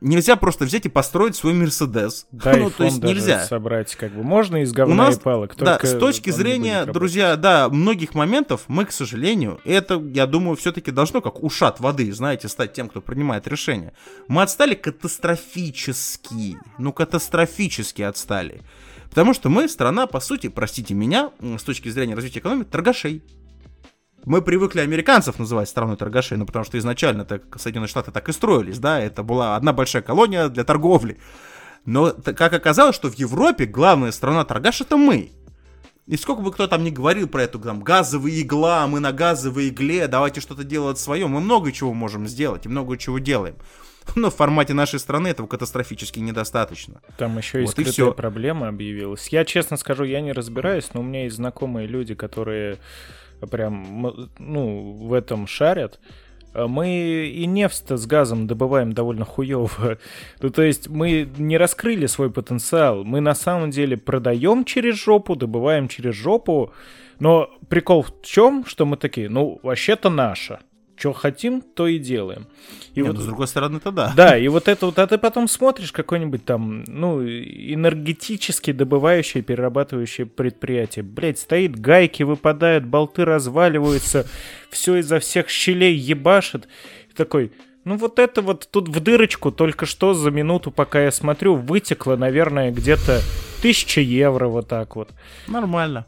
[0.00, 2.26] нельзя просто взять и построить свой Мерседес.
[2.32, 3.44] Да, ну, то есть нельзя.
[3.44, 5.54] собрать, как бы, можно из говна У нас, и палок.
[5.56, 10.90] Да, с точки зрения, друзья, да, многих моментов мы, к сожалению, это, я думаю, все-таки
[10.90, 13.92] должно, как ушат воды, знаете, стать тем, кто принимает решения.
[14.28, 18.62] Мы отстали катастрофически, ну, катастрофически отстали.
[19.08, 23.22] Потому что мы страна, по сути, простите меня, с точки зрения развития экономики, торгашей
[24.24, 28.32] мы привыкли американцев называть страной торгашей, ну потому что изначально так Соединенные Штаты так и
[28.32, 31.18] строились, да, это была одна большая колония для торговли.
[31.84, 35.32] Но как оказалось, что в Европе главная страна торгаш это мы.
[36.06, 39.68] И сколько бы кто там ни говорил про эту там газовая игла, мы на газовой
[39.68, 43.56] игле, давайте что-то делать свое, мы много чего можем сделать и много чего делаем.
[44.16, 47.00] Но в формате нашей страны этого катастрофически недостаточно.
[47.18, 49.28] Там еще вот и скрытая проблема объявилась.
[49.28, 52.78] Я честно скажу, я не разбираюсь, но у меня есть знакомые люди, которые
[53.46, 55.98] прям, ну, в этом шарят,
[56.54, 59.98] а мы и нефть с газом добываем довольно хуево.
[60.40, 63.04] Ну, то есть мы не раскрыли свой потенциал.
[63.04, 66.72] Мы на самом деле продаем через жопу, добываем через жопу.
[67.18, 70.58] Но прикол в чем, что мы такие, ну, вообще-то наше.
[71.02, 72.46] Что хотим, то и делаем.
[72.94, 74.12] И Нет, вот, ну, с другой стороны, это да.
[74.16, 80.26] Да, и вот это вот, а ты потом смотришь какой-нибудь там, ну, энергетически добывающее, перерабатывающее
[80.26, 81.02] предприятие.
[81.02, 84.28] Блять, стоит, гайки выпадают, болты разваливаются,
[84.70, 86.68] все изо всех щелей ебашит.
[87.10, 87.50] И такой,
[87.84, 92.16] ну вот это вот тут в дырочку только что за минуту, пока я смотрю, вытекло,
[92.16, 93.20] наверное, где-то
[93.60, 95.10] тысяча евро вот так вот.
[95.48, 96.06] Нормально.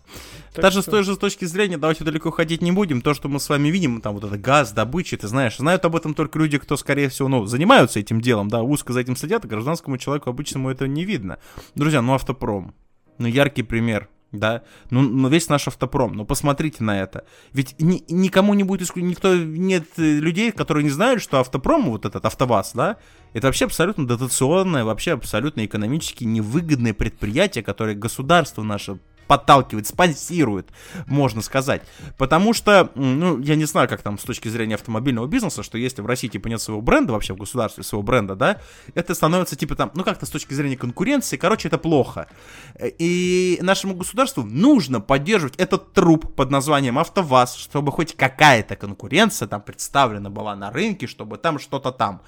[0.52, 0.90] Так Даже что...
[0.90, 3.68] с той же точки зрения, давайте далеко ходить не будем, то, что мы с вами
[3.68, 7.08] видим, там вот это газ, добыча, ты знаешь, знают об этом только люди, кто, скорее
[7.08, 10.86] всего, ну, занимаются этим делом, да, узко за этим следят, а гражданскому человеку обычному это
[10.86, 11.38] не видно.
[11.74, 12.72] Друзья, ну, автопром,
[13.18, 14.08] ну, яркий пример,
[14.38, 17.24] да, ну, ну весь наш автопром, ну посмотрите на это.
[17.52, 22.24] Ведь ни, никому не будет, никто, нет людей, которые не знают, что автопром, вот этот
[22.24, 22.96] АвтоВАЗ, да,
[23.32, 30.68] это вообще абсолютно дотационное, вообще абсолютно экономически невыгодное предприятие, которое государство наше подталкивает, спонсирует,
[31.06, 31.82] можно сказать.
[32.18, 36.02] Потому что, ну, я не знаю, как там с точки зрения автомобильного бизнеса, что если
[36.02, 38.60] в России типа нет своего бренда, вообще в государстве своего бренда, да,
[38.94, 42.26] это становится типа там, ну, как-то с точки зрения конкуренции, короче, это плохо.
[42.74, 49.48] Э, И нашему государству нужно поддерживать этот труп под названием АвтоВАЗ, чтобы хоть какая-то конкуренция
[49.48, 52.22] там представлена была на рынке, чтобы там что-то там.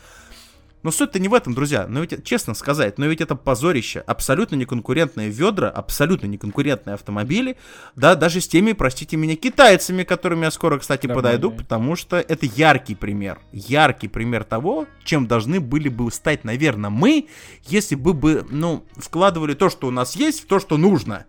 [0.87, 1.87] Но суть-то не в этом, друзья.
[1.89, 4.05] Но ведь, честно сказать, но ведь это позорище.
[4.07, 7.57] Абсолютно неконкурентные ведра, абсолютно неконкурентные автомобили.
[7.97, 11.41] Да, даже с теми, простите меня, китайцами, которыми я скоро, кстати, Нормальные.
[11.41, 13.41] подойду, потому что это яркий пример.
[13.51, 17.27] Яркий пример того, чем должны были бы стать, наверное, мы,
[17.65, 21.27] если бы, бы ну, вкладывали то, что у нас есть, в то, что нужно.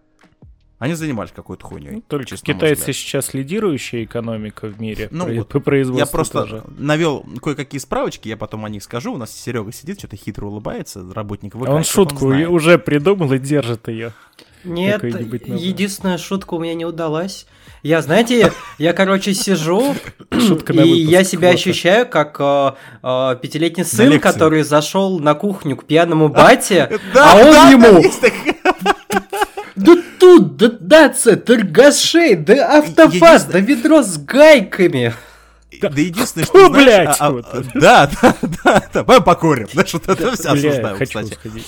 [0.80, 1.92] Они занимались какой-то хуйней.
[1.92, 6.42] Ну, Только китайцы сейчас лидирующая экономика в мире Ну про- вот, по производству Я просто
[6.42, 6.64] тоже.
[6.78, 9.14] навел кое-какие справочки, я потом о них скажу.
[9.14, 11.68] У нас Серега сидит, что-то хитро улыбается, работник ВК.
[11.68, 12.50] А он шутку знает.
[12.50, 14.14] уже придумал и держит ее.
[14.64, 17.48] Нет, единственная шутка у меня не удалась.
[17.82, 19.96] Я, знаете, я, короче, сижу,
[20.32, 21.56] Шутка и я себя вот.
[21.56, 22.72] ощущаю как э,
[23.02, 28.04] э, пятилетний сын, который зашел на кухню к пьяному бате, а он ему...
[29.76, 29.96] Да
[30.28, 32.54] тут, да Дация, торгашей, да
[33.06, 33.20] Единственное-
[33.54, 35.14] да ведро с гайками.
[35.82, 39.68] Да единственное, Фу, что, знаешь, блядь, а- а- да, да, да, да, давай покурим.
[39.72, 41.34] Знаешь, вот это все Бля, осуждаю, хочу кстати.
[41.34, 41.68] сходить.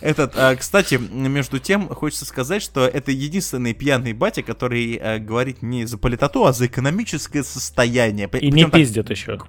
[0.00, 5.62] Этот, а, кстати, между тем, хочется сказать, что это единственный пьяный батя, который а, говорит
[5.62, 8.28] не за политоту, а за экономическое состояние.
[8.40, 9.40] И не пиздят еще.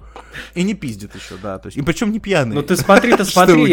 [0.54, 1.58] И не пиздит еще, да.
[1.58, 2.54] То есть, и причем не пьяный.
[2.54, 3.66] Ну ты смотри, ты смотри,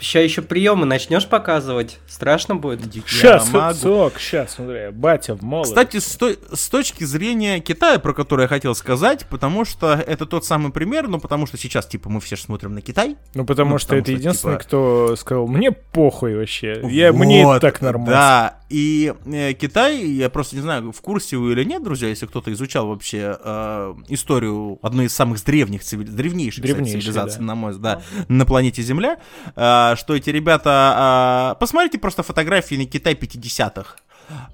[0.00, 2.80] сейчас еще приемы начнешь показывать, страшно будет.
[3.06, 3.50] Сейчас,
[3.80, 5.74] сок, сейчас, смотри, батя в молодости.
[5.74, 10.26] Кстати, с, той- с точки зрения Китая, про который я хотел сказать, потому что это
[10.26, 13.16] тот самый пример, ну потому что сейчас, типа, мы все смотрим на Китай.
[13.34, 16.80] Ну, потому Ну, что потому это что, единственный, типа- кто сказал, мне похуй вообще.
[16.90, 18.10] Я, мне Вот, и так нормально.
[18.12, 22.26] Да, и э, Китай, я просто не знаю, в курсе вы или нет, друзья, если
[22.26, 27.44] кто-то изучал вообще э, историю одной из самых древних, цивили- древнейших кстати, цивилизаций, да.
[27.44, 29.18] на мой взгляд, да, на планете Земля,
[29.54, 31.52] э, что эти ребята...
[31.54, 33.96] э, посмотрите просто фотографии на Китай 50-х.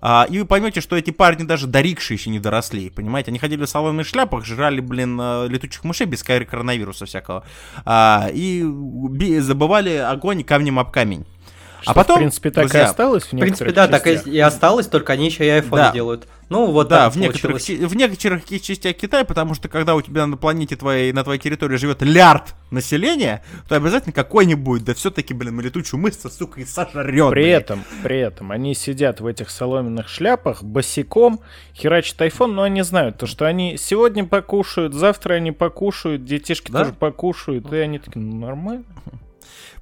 [0.00, 3.30] А, и вы поймете, что эти парни даже до рикши еще не доросли, понимаете?
[3.30, 7.44] Они ходили в салонных шляпах, жрали, блин, э, летучих мышей без кор- коронавируса всякого.
[7.84, 8.64] А, и
[9.40, 11.24] забывали огонь камнем об камень.
[11.82, 14.12] Что, а потом, в принципе, так и друзья, осталось в В принципе, да, так и,
[14.14, 14.32] частях.
[14.32, 15.92] и осталось, только они еще и айфоны Да.
[15.92, 16.26] делают.
[16.50, 17.90] Ну, вот Да, в некоторых, получилось.
[17.92, 21.76] в некоторых частях Китая, потому что когда у тебя на планете твоей, на твоей территории
[21.76, 27.30] живет лярд населения, то обязательно какой-нибудь, да все-таки, блин, летучую мышцу, сука, и сожрет.
[27.30, 27.62] При блядь.
[27.62, 31.40] этом, при этом, они сидят в этих соломенных шляпах, босиком,
[31.74, 36.80] херачат айфон, но они знают, то, что они сегодня покушают, завтра они покушают, детишки Да?
[36.80, 38.84] тоже покушают, и они такие, ну, нормально.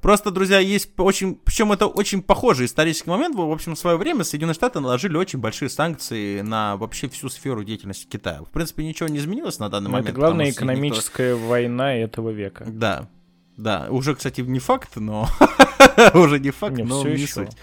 [0.00, 3.34] Просто, друзья, есть очень, причем это очень похожий исторический момент.
[3.36, 7.64] В общем, в свое время Соединенные Штаты наложили очень большие санкции на вообще всю сферу
[7.64, 8.42] деятельности Китая.
[8.42, 10.08] В принципе, ничего не изменилось на данный Но момент.
[10.10, 12.64] это главная что никто- экономическая война этого века.
[12.68, 13.08] Да,
[13.56, 15.26] да, уже, кстати, не факт, но
[16.14, 17.44] уже не факт, Не, но не ещё.
[17.44, 17.56] суть.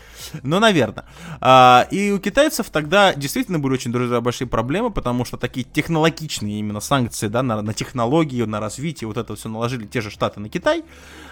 [0.44, 1.06] Ну, наверное.
[1.40, 6.60] А, и у китайцев тогда действительно были очень, друзья, большие проблемы, потому что такие технологичные
[6.60, 10.42] именно санкции, да, на, на технологию, на развитие, вот это все наложили те же штаты
[10.42, 10.84] на Китай,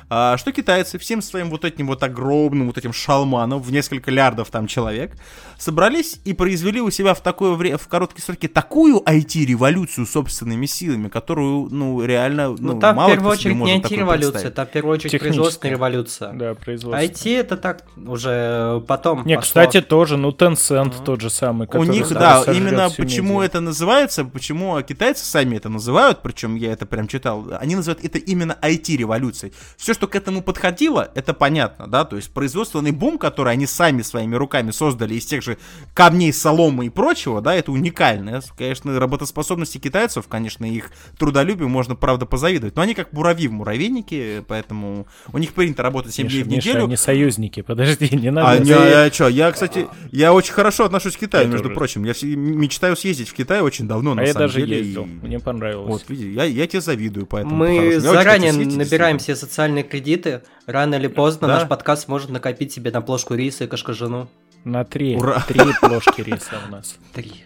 [0.07, 4.67] что китайцы всем своим вот этим вот огромным вот этим шалманом в несколько лярдов там
[4.67, 5.13] человек
[5.57, 11.07] собрались и произвели у себя в такое время, в короткие сроки такую IT-революцию собственными силами,
[11.07, 14.67] которую, ну, реально, ну, Ну, там в мало первую кто себе очередь не IT-революция, там
[14.67, 16.33] в первую очередь производственная революция.
[16.33, 17.01] Да, производство.
[17.01, 19.41] IT это так уже потом Не, пошло.
[19.43, 23.45] кстати, тоже, ну, Tencent тот же самый, У них, да, именно всю почему медиа.
[23.45, 28.17] это называется, почему китайцы сами это называют, причем я это прям читал, они называют это
[28.17, 29.53] именно IT-революцией.
[29.77, 34.01] Все, что к этому подходило, это понятно, да, то есть производственный бум, который они сами
[34.01, 35.57] своими руками создали из тех же
[35.93, 38.41] камней, соломы и прочего, да, это уникально.
[38.57, 44.43] Конечно, работоспособности китайцев, конечно, их трудолюбию можно, правда, позавидовать, но они как муравьи в муравейнике,
[44.47, 46.83] поэтому у них принято работать 7 Миша, дней в Миша, неделю.
[46.85, 48.49] они союзники, подожди, не надо.
[48.49, 51.75] А, не, а чё, я, кстати, я очень хорошо отношусь к Китаю, Я между тоже.
[51.75, 52.03] прочим.
[52.05, 54.77] Я все- мечтаю съездить в Китай очень давно, А на я самом даже деле.
[54.79, 55.87] ездил, и- мне понравилось.
[55.89, 57.55] Вот, види, я, я тебе завидую, поэтому.
[57.55, 57.73] Мы.
[57.75, 60.41] Я очень заранее хочу съездить, набираем все социальные кредиты.
[60.65, 61.59] Рано или поздно Да.
[61.59, 64.29] наш подкаст может накопить себе на плошку риса и кашкажину.
[64.63, 65.43] На три, Ура.
[65.47, 66.97] три плошки риса у нас.
[67.13, 67.43] Три.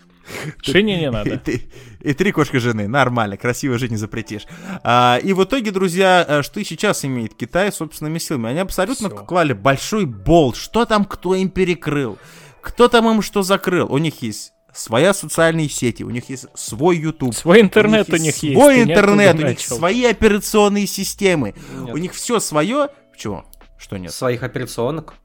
[0.61, 1.37] Шине не И, надо.
[1.39, 1.71] ты-
[2.01, 4.43] и три кошка жены, нормально, красиво жить не запретишь.
[4.83, 8.49] А, и в итоге, друзья, э, что и сейчас имеет Китай собственными силами?
[8.49, 9.17] Они абсолютно Всё.
[9.25, 10.57] клали большой болт.
[10.57, 12.17] Что там кто им перекрыл?
[12.61, 13.87] Кто там им что закрыл?
[13.91, 17.33] У них есть своя социальные сети, у них есть свой YouTube.
[17.35, 18.53] Свой интернет у них есть.
[18.55, 19.77] Свой интернет, у них начал.
[19.77, 21.55] свои операционные системы.
[21.75, 21.93] Нет.
[21.93, 22.89] У них все свое.
[23.17, 23.45] Чего?
[23.77, 24.11] Что нет?
[24.13, 25.15] Своих операционок.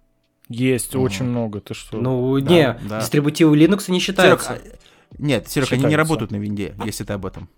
[0.48, 1.98] Есть очень много, ты что?
[1.98, 3.00] Ну, Да, не, да.
[3.00, 4.53] дистрибутивы Linux не считаются.
[4.55, 4.59] а-
[5.18, 7.48] нет, Серег, они не работают на винде, если ты об этом.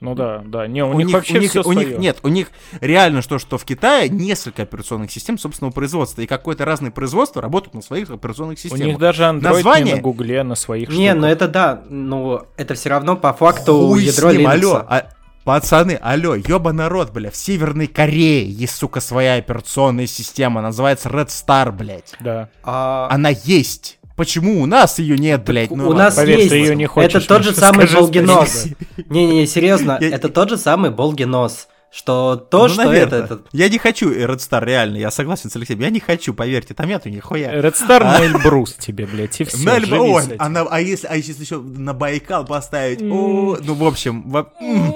[0.00, 0.66] Ну да, да.
[0.66, 2.48] Не, у, у них, них, вообще у них, все у них- нет, у них
[2.80, 7.74] реально что, что в Китае несколько операционных систем собственного производства, и какое-то разное производство работают
[7.74, 8.86] на своих операционных У системах.
[8.86, 11.16] них даже Android Название- не на Гугле, на своих Не, штуках.
[11.16, 15.06] ну это да, но это все равно по факту Хуй ядро с ним, алло, а-
[15.44, 21.28] пацаны, алло, ёба народ, бля, в Северной Корее есть, сука, своя операционная система, называется Red
[21.28, 22.14] Star, блядь.
[22.20, 22.48] Да.
[22.62, 23.98] А, Она есть.
[24.16, 25.70] Почему у нас ее нет, блядь?
[25.72, 26.50] у Ну, нас Поверь, есть.
[26.50, 28.48] ты её не хочешь, это тот же самый скажи Болгинос.
[28.48, 28.76] спасибо.
[29.08, 31.68] Не-не-не, серьезно, это тот же самый Болгинос.
[31.96, 33.22] Что то, ну, что наверное.
[33.22, 33.42] это, это...
[33.52, 36.88] Я не хочу Red Star, реально, я согласен с Алексеем, я не хочу, поверьте, там
[36.88, 37.54] нету нихуя.
[37.54, 38.18] Red Star А.
[38.18, 39.58] на Эльбрус тебе, блядь, и все.
[39.64, 43.00] На Эльб- Ой, а, на- а если, а если еще на Байкал поставить?
[43.00, 44.92] О, ну, в общем, во- м.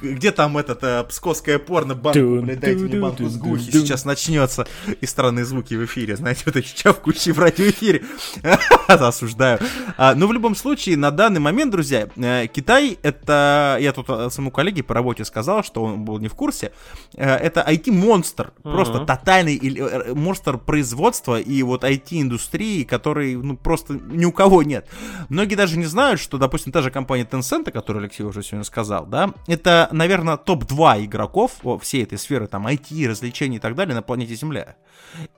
[0.00, 4.66] Где там этот э, псковское порно банку, блядь, дайте мне банку с гухи, сейчас начнется.
[5.00, 8.02] И странные звуки в эфире, знаете, вот эти чавкающие в радиоэфире.
[8.88, 9.58] Осуждаю.
[9.96, 14.30] А, Ну, в любом случае, на данный момент, друзья, э, Китай, это, я тут э,
[14.30, 16.72] своему коллеге по работе сказал, что он был не в курсе,
[17.14, 24.32] это IT-монстр, просто тотальный или, монстр производства и вот IT-индустрии, который, ну, просто ни у
[24.32, 24.88] кого нет.
[25.28, 28.64] Многие даже не знают, что, допустим, та же компания Tencent, о которой Алексей уже сегодня
[28.64, 33.74] сказал, да, это, наверное, топ-2 игроков во всей этой сферы, там, IT, развлечений и так
[33.74, 34.76] далее на планете Земля.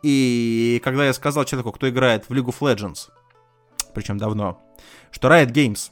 [0.03, 3.09] И когда я сказал человеку, кто играет в League of Legends,
[3.95, 4.63] причем давно,
[5.11, 5.91] что Riot Games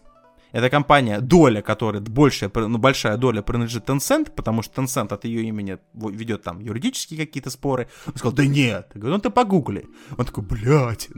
[0.52, 5.42] это компания, доля которой, большая, ну, большая доля принадлежит Tencent, потому что Tencent от ее
[5.42, 7.88] имени ведет там юридические какие-то споры.
[8.06, 8.90] Он сказал, да нет.
[8.94, 9.86] Я говорю, ну ты погугли.
[10.16, 11.10] Он такой, блядь.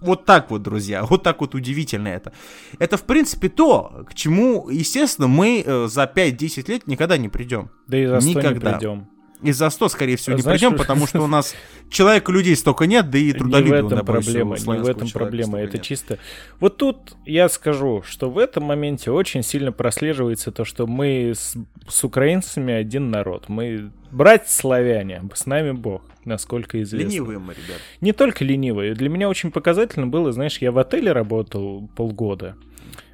[0.00, 2.32] Вот так вот, друзья, вот так вот удивительно это.
[2.78, 7.70] Это, в принципе, то, к чему, естественно, мы э, за 5-10 лет никогда не придем.
[7.86, 8.72] Да и за сто не Никогда.
[8.74, 9.08] придем.
[9.42, 11.54] И за 100, скорее всего, не знаешь, придем, что- потому что у нас
[11.90, 15.58] человек людей столько нет, да и Не в этом проблема, не в этом человека проблема.
[15.60, 15.82] Это нет.
[15.82, 16.18] чисто.
[16.58, 21.54] Вот тут я скажу, что в этом моменте очень сильно прослеживается то, что мы с,
[21.88, 23.48] с украинцами один народ.
[23.48, 27.08] Мы братья славяне, с нами Бог, насколько известно.
[27.10, 27.78] Ленивые мы, ребят.
[28.00, 28.94] Не только ленивые.
[28.94, 32.56] Для меня очень показательно было, знаешь, я в отеле работал полгода.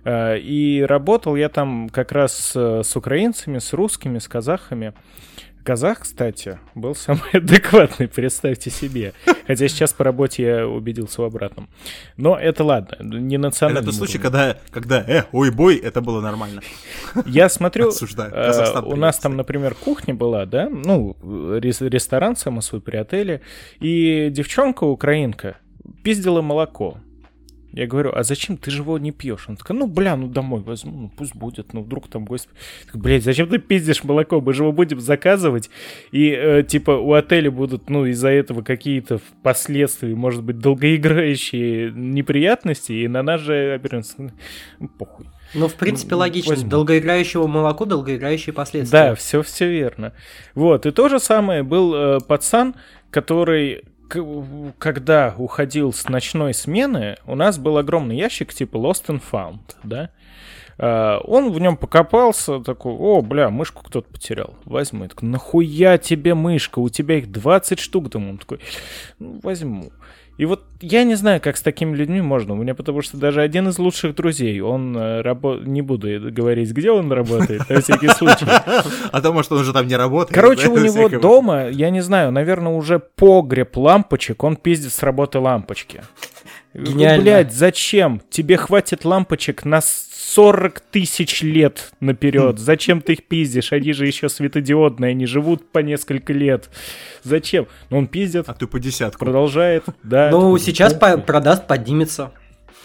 [0.04, 4.94] э, И работал я там как раз э, с украинцами, с русскими, с казахами.
[5.64, 9.12] Казах, кстати, был самый адекватный, представьте себе.
[9.46, 11.68] Хотя сейчас по работе я убедился в обратном.
[12.16, 16.20] Но это ладно, не Это национальный тот случай, когда, когда, э, ой, бой, это было
[16.20, 16.62] нормально.
[17.26, 22.80] Я смотрю, э, у нас там, например, кухня была, да, ну, рес- ресторан само свой
[22.80, 23.40] при отеле,
[23.80, 25.58] и девчонка украинка
[26.02, 26.98] пиздила молоко.
[27.73, 29.45] Я говорю, а зачем ты же его не пьешь?
[29.49, 32.49] Она такая, ну, бля, ну домой возьму, ну пусть будет, ну вдруг там гость...
[32.87, 34.41] Так, Блядь, зачем ты пиздишь молоко?
[34.41, 35.70] Мы же его будем заказывать,
[36.11, 42.93] и э, типа у отеля будут, ну, из-за этого какие-то впоследствии, может быть, долгоиграющие неприятности,
[42.93, 44.31] и на нас же опираются.
[44.79, 45.27] Ну, похуй.
[45.55, 46.55] Ну, в принципе, логично.
[46.55, 46.70] возьму.
[46.70, 49.14] Долгоиграющего молоку, долгоиграющие Да, последствия.
[49.14, 50.12] все, все верно.
[50.55, 52.75] Вот, и то же самое был э, пацан,
[53.11, 53.85] который,
[54.78, 60.10] когда уходил с ночной смены, у нас был огромный ящик типа Lost and Found, да?
[60.78, 65.04] А, он в нем покопался, такой, о, бля, мышку кто-то потерял, возьму.
[65.04, 68.30] Я такой, нахуя тебе мышка, у тебя их 20 штук дома.
[68.30, 68.60] Он такой,
[69.18, 69.92] ну, возьму.
[70.39, 72.55] И вот я не знаю, как с такими людьми можно.
[72.55, 76.91] У меня потому что даже один из лучших друзей, он работает, не буду говорить, где
[76.91, 78.47] он работает, на всякий случай.
[78.47, 80.35] А то, может, он уже там не работает.
[80.35, 85.39] Короче, у него дома, я не знаю, наверное, уже погреб лампочек, он пиздит с работы
[85.39, 86.03] лампочки.
[86.74, 87.22] Гениально.
[87.22, 88.22] Блять, зачем?
[88.30, 89.80] Тебе хватит лампочек на
[90.35, 92.59] 40 тысяч лет наперед.
[92.59, 93.72] Зачем ты их пиздишь?
[93.72, 96.70] Они же еще светодиодные, они живут по несколько лет.
[97.22, 97.66] Зачем?
[97.91, 99.26] Ну, он пиздит, А ты по десятку.
[99.26, 100.30] продолжает, да.
[100.30, 102.30] Ну, сейчас по- продаст, поднимется.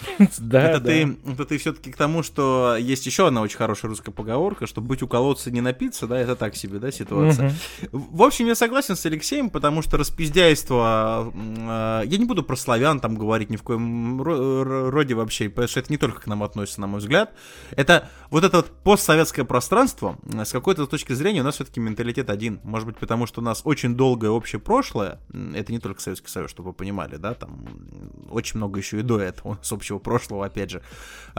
[0.39, 0.89] да, это, да.
[0.89, 4.81] ты, это ты все-таки к тому, что есть еще одна очень хорошая русская поговорка, что
[4.81, 7.55] быть у колодца не напиться, да, это так себе, да, ситуация.
[7.91, 8.07] Мгм.
[8.11, 12.99] В общем, я согласен с Алексеем, потому что распиздяйство, э, я не буду про славян
[12.99, 16.27] там говорить ни в коем ро- ро- роде вообще, потому что это не только к
[16.27, 17.33] нам относится, на мой взгляд.
[17.71, 22.29] Это вот это вот постсоветское пространство, э, с какой-то точки зрения у нас все-таки менталитет
[22.29, 22.59] один.
[22.63, 25.19] Может быть, потому что у нас очень долгое общее прошлое,
[25.53, 27.65] это не только Советский Союз, чтобы вы понимали, да, там
[28.29, 30.81] очень много еще и до этого, с общего прошлого, опять же.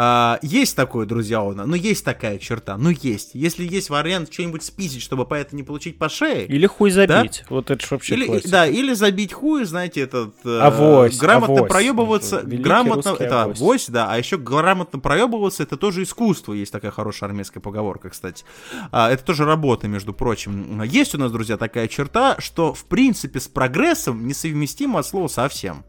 [0.01, 3.31] А, есть такое, друзья, у нас, ну есть такая черта, ну есть.
[3.35, 7.45] Если есть вариант что-нибудь спиздить, чтобы по это не получить по шее, Или хуй забить.
[7.51, 8.49] Вот это ж вообще или, классика.
[8.51, 10.35] да, или забить хуй, знаете, этот...
[10.45, 11.71] э, Авось, грамотно авось.
[11.71, 13.17] проебываться, Великий грамотно...
[13.19, 13.61] Это авось.
[13.61, 18.45] авось, да, а еще грамотно проебываться, это тоже искусство, есть такая хорошая армейская поговорка, кстати.
[18.93, 20.81] А, это тоже работа, между прочим.
[20.83, 25.85] Есть у нас, друзья, такая черта, что, в принципе, с прогрессом несовместимо от слова совсем.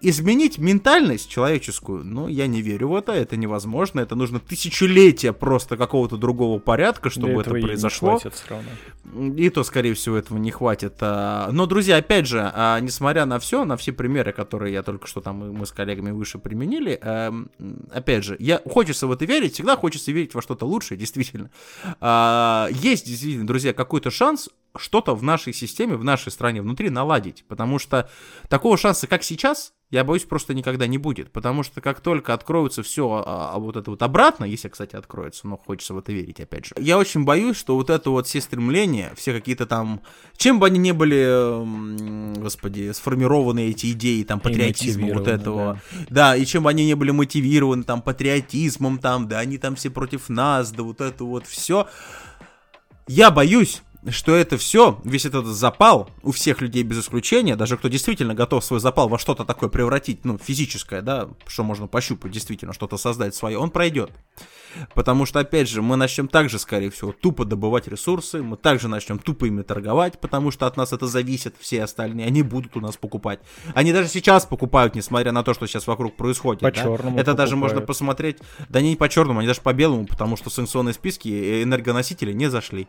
[0.00, 5.76] Изменить ментальность человеческую, ну, я не верю в это, это невозможно, это нужно тысячелетия просто
[5.76, 8.18] какого-то другого порядка, чтобы это произошло.
[8.18, 9.34] хватит всё равно.
[9.36, 10.94] И то, скорее всего, этого не хватит.
[11.00, 15.06] А, Но, друзья, опять же, а, несмотря на все, на все примеры, которые я только
[15.06, 17.50] что там мы с коллегами выше применили, эм,
[17.92, 21.50] опять же, я хочется в это верить, всегда хочется верить во что-то лучшее, действительно.
[22.00, 27.44] А, Есть, действительно, друзья, какой-то шанс что-то в нашей системе, в нашей стране внутри наладить,
[27.48, 28.08] потому что
[28.48, 32.82] такого шанса, как сейчас, я боюсь, просто никогда не будет, потому что как только откроется
[32.82, 36.66] все а, вот это вот обратно, если, кстати, откроется, но хочется в это верить, опять
[36.66, 40.02] же, я очень боюсь, что вот это вот все стремления, все какие-то там,
[40.36, 45.80] чем бы они не были, господи, сформированы эти идеи, там, патриотизма вот этого,
[46.10, 49.90] да, и чем бы они не были мотивированы, там, патриотизмом, там, да, они там все
[49.90, 51.86] против нас, да, вот это вот все,
[53.06, 57.88] я боюсь, что это все, весь этот запал у всех людей без исключения, даже кто
[57.88, 62.72] действительно готов свой запал во что-то такое превратить, ну, физическое, да, что можно пощупать, действительно,
[62.72, 64.10] что-то создать свое, он пройдет.
[64.94, 69.18] Потому что, опять же, мы начнем также, скорее всего, тупо добывать ресурсы, мы также начнем
[69.18, 72.96] тупо ими торговать, потому что от нас это зависит, все остальные, они будут у нас
[72.96, 73.40] покупать.
[73.74, 76.60] Они даже сейчас покупают, несмотря на то, что сейчас вокруг происходит.
[76.60, 76.82] По да.
[76.82, 77.86] черному Это даже можно покупают.
[77.86, 78.38] посмотреть,
[78.68, 82.88] да не по черному, они даже по белому, потому что санкционные списки энергоносители не зашли.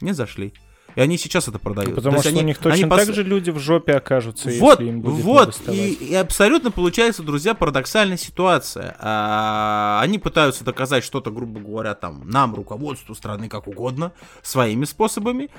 [0.00, 0.52] Не зашли.
[0.96, 1.96] И они сейчас это продают.
[1.96, 4.48] Потому То что они- у них они точно пос- так же люди в жопе окажутся,
[4.60, 8.96] вот, если им будет вот, и, и абсолютно получается, друзья, парадоксальная ситуация.
[9.00, 15.50] А, они пытаются доказать что-то, грубо говоря, там, нам, руководству страны, как угодно, своими способами.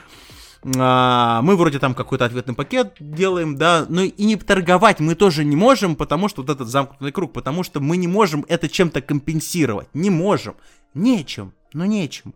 [0.78, 5.44] А, мы вроде там какой-то ответный пакет делаем, да, но и не торговать мы тоже
[5.44, 9.02] не можем, потому что вот этот замкнутый круг, потому что мы не можем это чем-то
[9.02, 10.56] компенсировать, не можем,
[10.94, 11.54] нечем.
[11.76, 12.34] Ну, нечем.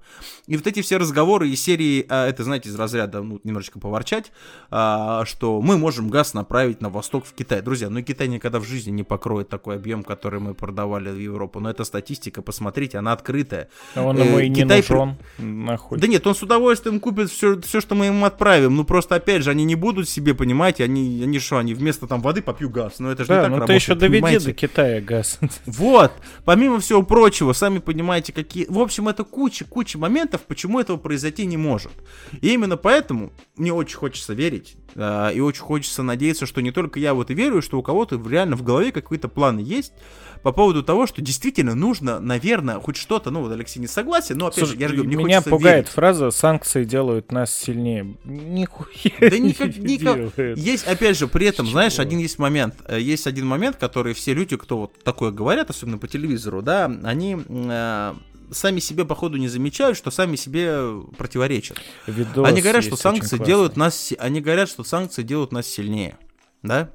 [0.47, 4.33] И вот эти все разговоры из серии, а, это, знаете, из разряда, ну, немножечко поворчать,
[4.69, 7.61] а, что мы можем газ направить на восток в Китай.
[7.61, 11.61] Друзья, ну, Китай никогда в жизни не покроет такой объем, который мы продавали в Европу.
[11.61, 13.69] Но это статистика, посмотрите, она открытая.
[13.95, 15.99] А он ему и не Китай нужен, нахуй.
[15.99, 18.75] Да нет, он с удовольствием купит все, все, что мы ему отправим.
[18.75, 22.21] Ну, просто, опять же, они не будут себе, понимаете, они, они что, они вместо там
[22.21, 22.99] воды попью газ.
[22.99, 24.45] Ну, это же не Да, так ну ты работает, еще доведи понимаете?
[24.47, 25.39] до Китая газ.
[25.65, 26.11] Вот,
[26.43, 28.65] помимо всего прочего, сами понимаете, какие...
[28.67, 31.91] В общем, это куча, куча моментов, почему этого произойти не может.
[32.41, 36.99] И именно поэтому мне очень хочется верить, а, и очень хочется надеяться, что не только
[36.99, 39.93] я в это верю, что у кого-то реально в голове какие-то планы есть
[40.43, 44.47] по поводу того, что действительно нужно, наверное, хоть что-то, ну вот Алексей не согласен, но
[44.47, 45.89] опять Слушай, же, я же говорю, мне меня пугает верить.
[45.89, 48.15] фраза «санкции делают нас сильнее».
[48.23, 50.57] Нихуя Да никак, никак-.
[50.57, 52.03] Есть, опять же, при этом, знаешь, Чего?
[52.03, 52.75] один есть момент.
[52.87, 56.85] э, Есть один момент, который все люди, кто вот такое говорят, особенно по телевизору, да,
[57.03, 58.13] они э,
[58.51, 61.77] сами себе, походу, не замечают, что сами себе противоречат.
[62.07, 66.17] Видос они говорят, что санкции делают нас, они говорят, что санкции делают нас сильнее,
[66.63, 66.91] да?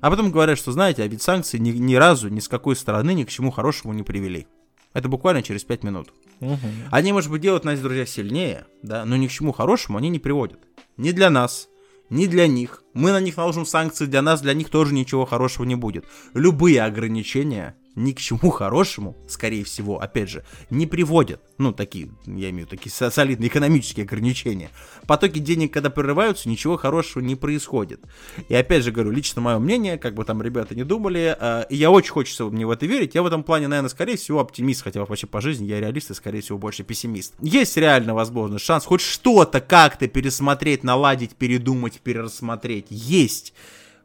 [0.00, 3.14] А потом говорят, что, знаете, а ведь санкции ни, ни разу, ни с какой стороны
[3.14, 4.46] ни к чему хорошему не привели.
[4.92, 6.12] Это буквально через 5 минут.
[6.40, 6.58] Мгм.
[6.90, 10.18] Они, может быть, делают нас, друзья, сильнее, да, но ни к чему хорошему они не
[10.18, 10.60] приводят.
[10.96, 11.68] Ни для нас,
[12.10, 12.82] ни для них.
[12.94, 16.04] Мы на них наложим санкции, для нас, для них тоже ничего хорошего не будет.
[16.32, 21.40] Любые ограничения ни к чему хорошему, скорее всего, опять же, не приводят.
[21.58, 24.70] Ну, такие, я имею в виду, такие со- солидные экономические ограничения.
[25.06, 28.00] Потоки денег, когда прерываются, ничего хорошего не происходит.
[28.48, 31.76] И опять же говорю, лично мое мнение, как бы там ребята не думали, э, и
[31.76, 33.14] я очень хочется мне в это верить.
[33.14, 36.14] Я в этом плане, наверное, скорее всего оптимист, хотя вообще по жизни я реалист и,
[36.14, 37.34] скорее всего, больше пессимист.
[37.40, 42.86] Есть реально возможность, шанс хоть что-то как-то пересмотреть, наладить, передумать, перерассмотреть.
[42.90, 43.52] Есть.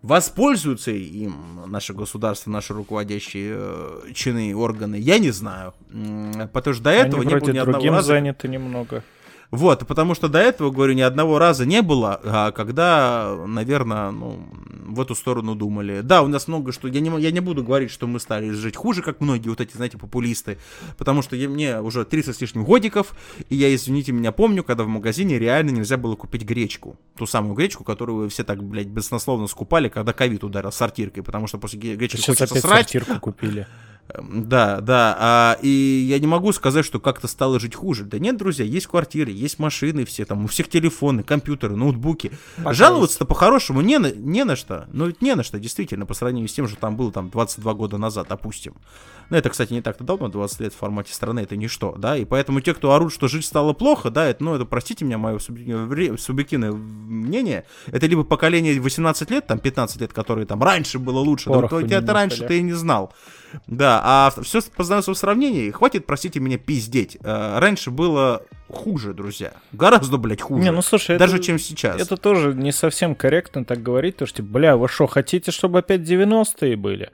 [0.04, 5.74] Воспользуются им наше государство, наши руководящие э, чины и органы, я не знаю.
[6.52, 9.02] Потому что до этого Они не было ни одного раза, заняты немного.
[9.54, 14.40] Вот, потому что до этого, говорю, ни одного раза не было, а когда, наверное, ну,
[14.88, 16.02] в эту сторону думали.
[16.02, 16.88] Да, у нас много что...
[16.88, 19.78] Я не, я не буду говорить, что мы стали жить хуже, как многие вот эти,
[19.78, 20.58] знаете, популисты,
[20.98, 23.14] потому что я, мне уже 30 с лишним годиков,
[23.50, 26.98] и я, извините меня, помню, когда в магазине реально нельзя было купить гречку.
[27.16, 31.46] Ту самую гречку, которую вы все так, блядь, бесснословно скупали, когда ковид ударил сортиркой, потому
[31.46, 32.90] что после гречки Сейчас хочется опять срать.
[32.90, 33.68] сортирку купили.
[34.10, 38.04] Эм, Да, да, а, и я не могу сказать, что как-то стало жить хуже.
[38.04, 42.32] Да нет, друзья, есть квартиры, есть машины все, там у всех телефоны, компьютеры, ноутбуки.
[42.58, 44.88] Пока Жаловаться-то по-хорошему не на, не на что.
[44.92, 47.98] Ну, не на что, действительно, по сравнению с тем, что там было там 22 года
[47.98, 48.76] назад, допустим.
[49.30, 52.26] Ну, это, кстати, не так-то давно, 20 лет в формате страны, это ничто, да, и
[52.26, 55.40] поэтому те, кто орут, что жить стало плохо, да, это, ну, это, простите меня, мое
[55.40, 61.50] субъективное мнение, это либо поколение 18 лет, там, 15 лет, которые там раньше было лучше,
[61.50, 63.14] да, Пороху вот не это раньше ты и не знал.
[63.68, 65.72] Да, а все познается в сравнении.
[65.72, 67.18] Хватит, простите меня, пиздеть.
[67.24, 68.44] Э, раньше было
[68.74, 69.54] хуже, друзья.
[69.72, 70.62] Гораздо, блядь, хуже.
[70.62, 72.02] Не, ну слушай, Даже это, чем сейчас.
[72.02, 76.02] Это тоже не совсем корректно так говорить, потому что, бля, вы что, хотите, чтобы опять
[76.02, 77.12] 90-е были?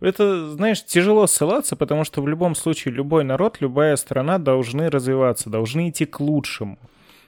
[0.00, 5.50] Это, знаешь, тяжело ссылаться, потому что в любом случае любой народ, любая страна должны развиваться,
[5.50, 6.78] должны идти к лучшему.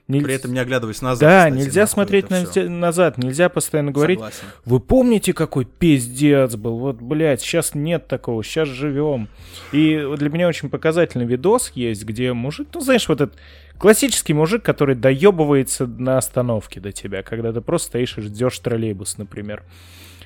[0.06, 0.22] Нель...
[0.22, 1.20] При этом не оглядываясь назад.
[1.20, 2.44] Да, кстати, нельзя смотреть на...
[2.68, 4.18] назад, нельзя постоянно говорить.
[4.18, 4.44] Согласен.
[4.66, 6.78] Вы помните, какой пиздец был?
[6.78, 9.28] Вот, блядь, сейчас нет такого, сейчас живем.
[9.72, 13.38] И для меня очень показательный видос есть, где мужик, ну, знаешь, вот этот
[13.78, 19.16] классический мужик, который доебывается на остановке до тебя, когда ты просто стоишь и ждешь троллейбус,
[19.16, 19.62] например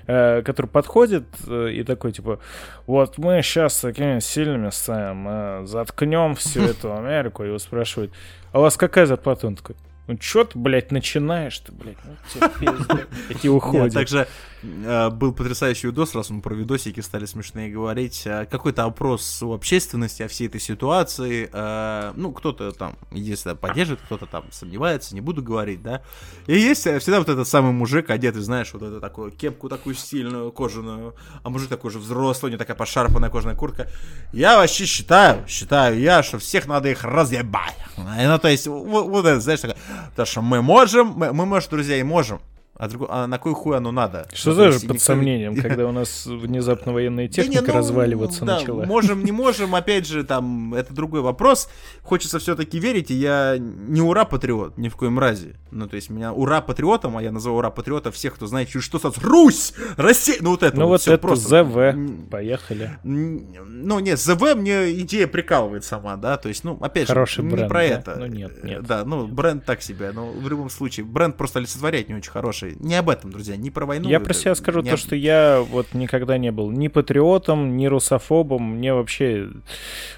[0.08, 2.40] э, который подходит э, и такой, типа,
[2.86, 8.12] вот мы сейчас такими сильными станем, э, заткнем всю эту Америку, и его спрашивают,
[8.50, 9.46] а у вас какая зарплата?
[9.46, 9.76] Он такой,
[10.08, 12.98] ну чё ты, блядь, начинаешь ты, блядь, ну.
[13.28, 13.92] Эти уходят.
[13.92, 14.26] Также
[14.62, 19.52] э, был потрясающий видос, раз мы про видосики стали смешные говорить, э, какой-то опрос у
[19.52, 25.20] общественности о всей этой ситуации, э, ну, кто-то там, единственное, поддерживает, кто-то там сомневается, не
[25.20, 26.00] буду говорить, да,
[26.46, 30.50] и есть всегда вот этот самый мужик, одетый, знаешь, вот эту такую кепку такую стильную,
[30.52, 33.90] кожаную, а мужик такой же взрослый, у него такая пошарпанная кожаная куртка,
[34.32, 39.26] я вообще считаю, считаю я, что всех надо их разъебать, ну, то есть, вот, вот
[39.26, 39.76] это, знаешь, такая,
[40.10, 42.40] Потому что мы можем, мы, мы может, друзья, и можем.
[42.78, 43.08] А, друг...
[43.10, 44.28] а на кой хуй оно надо?
[44.32, 44.98] Что за под никто...
[44.98, 48.84] сомнением, когда у нас внезапно военная техника да не, ну, разваливаться да, начала?
[48.84, 51.68] Можем, не можем, опять же, там, это другой вопрос.
[52.02, 55.56] Хочется все-таки верить, и я не ура-патриот, ни в коем разе.
[55.72, 59.22] Ну, то есть, меня ура-патриотом, а я называю ура-патриотов всех, кто знает, что статус.
[59.24, 59.74] Русь!
[59.96, 60.36] Россия!
[60.40, 61.64] Ну, вот это Ну, вот, вот это просто...
[61.64, 62.30] ЗВ.
[62.30, 62.96] Поехали.
[63.02, 67.62] Ну, нет, ЗВ мне идея прикалывает сама, да, то есть, ну, опять Хороший же, бренд,
[67.62, 67.84] не про да?
[67.84, 68.16] это.
[68.16, 68.82] Ну, нет, нет.
[68.84, 72.67] Да, ну, бренд так себе, но в любом случае, бренд просто олицетворяет не очень хороший.
[72.78, 74.08] Не об этом, друзья, не про войну.
[74.08, 78.76] Я про себя скажу то, что я вот никогда не был ни патриотом, ни русофобом,
[78.76, 79.48] мне вообще...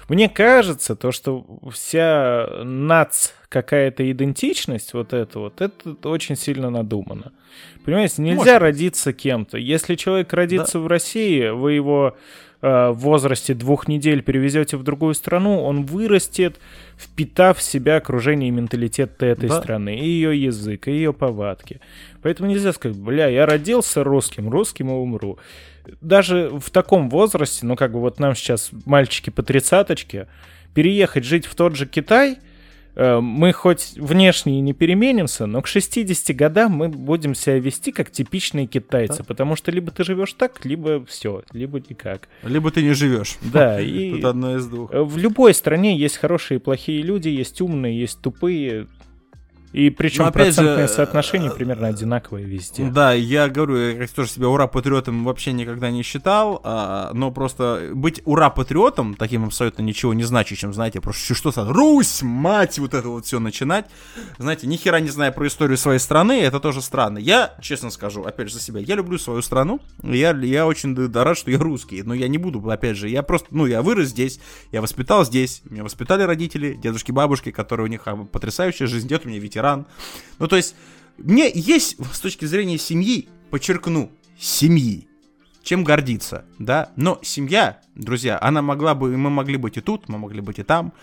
[0.09, 7.33] Мне кажется, то, что вся нац какая-то идентичность, вот это вот, это очень сильно надумано.
[7.83, 8.61] Понимаете, нельзя Может.
[8.61, 9.57] родиться кем-то.
[9.57, 10.79] Если человек родится да.
[10.79, 16.59] в России, вы его э, в возрасте двух недель перевезете в другую страну, он вырастет,
[16.97, 19.59] впитав в себя окружение и менталитет этой да.
[19.59, 21.81] страны, и ее язык, и ее повадки.
[22.21, 25.39] Поэтому нельзя сказать, бля, я родился русским, русским и умру.
[26.01, 30.27] Даже в таком возрасте, ну как бы вот нам сейчас мальчики по тридцаточке,
[30.75, 32.50] переехать жить в тот же Китай– Э,
[32.95, 38.11] мы хоть внешне и не переменимся, но к 60 годам мы будем себя вести как
[38.11, 39.23] типичные китайцы, да.
[39.23, 42.27] потому что либо ты живешь так, либо все, либо никак.
[42.43, 43.37] Либо ты не живешь.
[43.51, 44.91] Да, и Тут одно из двух.
[44.93, 48.87] В любой стране есть хорошие и плохие люди, есть умные, есть тупые.
[49.73, 52.83] И причем Но, процентное же, соотношение э, примерно одинаковое везде.
[52.85, 58.21] Да, я говорю, я тоже себя ура-патриотом вообще никогда не считал, а, но просто быть
[58.25, 63.25] ура-патриотом, таким абсолютно ничего не значащим, знаете, просто что то Русь, мать, вот это вот
[63.25, 63.85] все начинать,
[64.37, 67.17] знаете, ни хера не зная про историю своей страны, это тоже странно.
[67.17, 71.37] Я, честно скажу, опять же за себя, я люблю свою страну, я, я очень рад,
[71.37, 74.39] что я русский, но я не буду, опять же, я просто, ну, я вырос здесь,
[74.71, 79.25] я воспитал здесь, меня воспитали родители, дедушки, бабушки, которые у них а, потрясающая жизнь, дед
[79.25, 79.85] у меня ветеран, ветеран.
[80.39, 80.75] Ну, то есть,
[81.17, 85.07] мне есть с точки зрения семьи, подчеркну, семьи,
[85.63, 90.17] чем гордиться, да, но семья, друзья, она могла бы, мы могли быть и тут, мы
[90.17, 90.93] могли быть и там,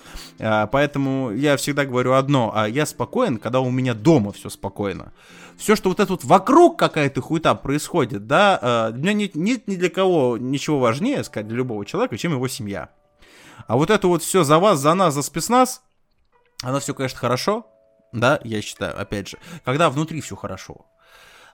[0.40, 5.12] а, поэтому я всегда говорю одно, а я спокоен, когда у меня дома все спокойно.
[5.56, 9.68] Все, что вот это вот вокруг какая-то хуета происходит, да, а, для меня нет, нет
[9.68, 12.88] ни для кого ничего важнее, сказать, для любого человека, чем его семья.
[13.68, 15.82] А вот это вот все за вас, за нас, за спецназ,
[16.62, 17.66] оно все, конечно, хорошо,
[18.12, 20.86] да, я считаю, опять же, когда внутри все хорошо.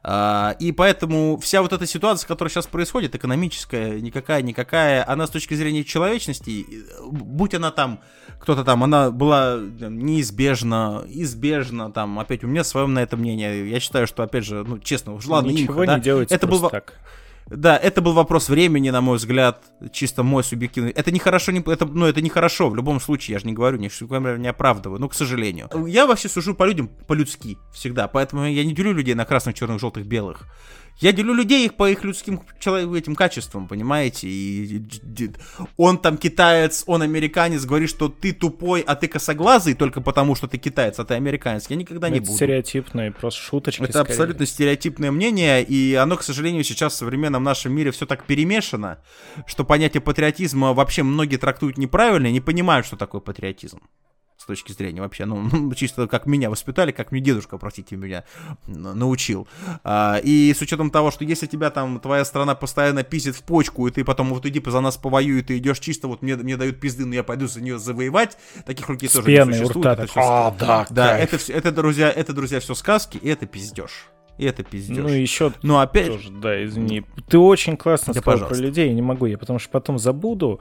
[0.06, 5.54] А, и поэтому вся вот эта ситуация, которая сейчас происходит, экономическая, никакая-никакая, она с точки
[5.54, 6.66] зрения человечности,
[7.10, 8.00] будь она там,
[8.38, 13.80] кто-то там, она была неизбежна, избежна, там, опять у меня свое на это мнение, я
[13.80, 16.64] считаю, что, опять же, ну, честно, уж ладно, Ничего имха, не да, делается это просто
[16.64, 16.70] был...
[16.70, 17.00] так.
[17.46, 20.92] Да, это был вопрос времени, на мой взгляд, чисто мой субъективный.
[20.92, 23.52] Это не хорошо, не, это, ну, это не хорошо, в любом случае, я же не
[23.52, 23.90] говорю, ни,
[24.38, 25.68] не оправдываю, ну, к сожалению.
[25.86, 29.78] Я вообще сужу по людям по-людски всегда, поэтому я не делю людей на красных, черных,
[29.78, 30.46] желтых, белых.
[31.00, 34.28] Я делю людей их по их людским этим качествам, понимаете?
[34.28, 34.82] И
[35.76, 40.46] он там китаец, он американец, говорит, что ты тупой, а ты косоглазый только потому, что
[40.46, 41.68] ты китаец, а ты американец.
[41.68, 42.36] Я никогда не Это буду.
[42.36, 43.82] стереотипное, просто шуточки.
[43.82, 44.12] Это скорее.
[44.12, 48.98] абсолютно стереотипное мнение, и оно, к сожалению, сейчас в современном нашем мире все так перемешано,
[49.46, 53.80] что понятие патриотизма вообще многие трактуют неправильно и не понимают, что такое патриотизм
[54.44, 58.24] с точки зрения вообще, ну, чисто как меня воспитали, как мне дедушка, простите меня,
[58.66, 59.48] научил.
[59.82, 63.88] А, и с учетом того, что если тебя там твоя страна постоянно пиздит в почку,
[63.88, 66.58] и ты потом вот иди за нас повоюй, и ты идешь чисто вот мне, мне
[66.58, 68.36] дают пизды, но я пойду за нее завоевать,
[68.66, 69.86] таких людей С тоже не существует.
[69.86, 71.32] это всё «А, да, да, кайф».
[71.32, 74.10] это, это, друзья, это, друзья, все сказки, и это пиздеж.
[74.36, 74.98] И это пиздеж.
[74.98, 77.04] Ну, еще Но опять тоже, да, извини.
[77.28, 78.54] Ты очень классно Да, сказал пожалуйста.
[78.60, 80.58] про людей, я не могу, я потому что потом забуду.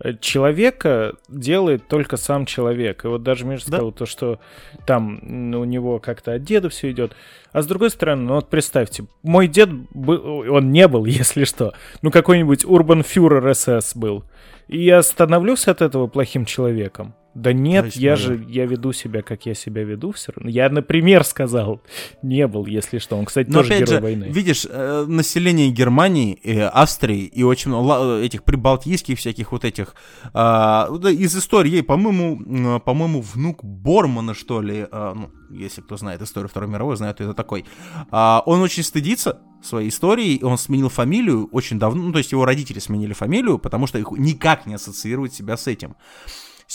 [0.00, 3.04] Э, Человека делает только сам человек.
[3.04, 3.76] И вот даже Миша Да.
[3.76, 4.40] сказал то, что
[4.86, 7.12] там м, у него как-то от деда все идет.
[7.52, 11.74] А с другой стороны, ну вот представьте, мой дед, был, он не был, если что,
[12.02, 14.24] ну какой-нибудь Урбан Фюрер СС был.
[14.66, 17.14] И я становлюсь от этого плохим человеком.
[17.34, 20.50] Да нет, есть, я же, я веду себя, как я себя веду все равно.
[20.50, 21.82] Я, например, сказал,
[22.22, 23.16] не был, если что.
[23.16, 24.24] Он, кстати, Но тоже опять герой же, войны.
[24.24, 29.94] видишь, э, население Германии, э, Австрии и очень много ла- этих прибалтийских всяких вот этих
[30.34, 36.48] а, из истории, по-моему, по-моему, внук Бормана, что ли, а, ну, если кто знает историю
[36.48, 37.64] Второй мировой, знает, кто это такой.
[38.10, 42.44] А, он очень стыдится своей истории, он сменил фамилию очень давно, ну, то есть его
[42.44, 45.96] родители сменили фамилию, потому что их никак не ассоциирует себя с этим.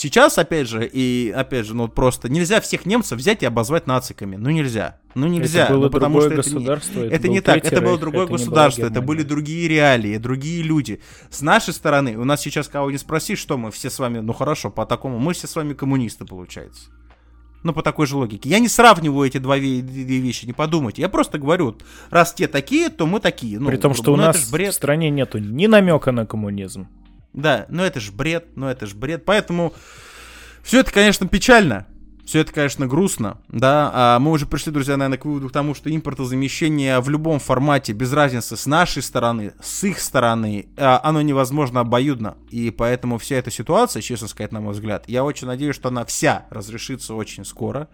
[0.00, 4.36] Сейчас, опять же, и опять же, ну просто нельзя всех немцев взять и обозвать нациками.
[4.36, 5.00] Ну нельзя.
[5.16, 5.64] Ну нельзя.
[5.64, 7.00] Это было ну, потому что это не- государство.
[7.00, 11.00] это, не так, Третий это было другое это государство, это были другие реалии, другие люди.
[11.30, 14.32] С нашей стороны, у нас сейчас кого не спроси, что мы все с вами, ну
[14.32, 16.90] хорошо, по такому, мы все с вами коммунисты, получается.
[17.64, 18.48] Ну, по такой же логике.
[18.48, 21.02] Я не сравниваю эти два ве- две вещи, не подумайте.
[21.02, 21.76] Я просто говорю,
[22.10, 23.58] раз те такие, то мы такие.
[23.58, 24.74] Ну, При том, что у ну, это нас бред.
[24.74, 26.86] в стране нету ни намека на коммунизм.
[27.32, 29.24] Да, но это ж бред, но это ж бред.
[29.24, 29.74] Поэтому
[30.62, 31.86] все это, конечно, печально.
[32.28, 33.90] Все это, конечно, грустно, да.
[33.94, 37.94] А мы уже пришли, друзья, наверное, к выводу к тому, что импортозамещение в любом формате,
[37.94, 42.36] без разницы с нашей стороны, с их стороны, а, оно невозможно обоюдно.
[42.50, 46.04] И поэтому вся эта ситуация, честно сказать, на мой взгляд, я очень надеюсь, что она
[46.04, 47.88] вся разрешится очень скоро.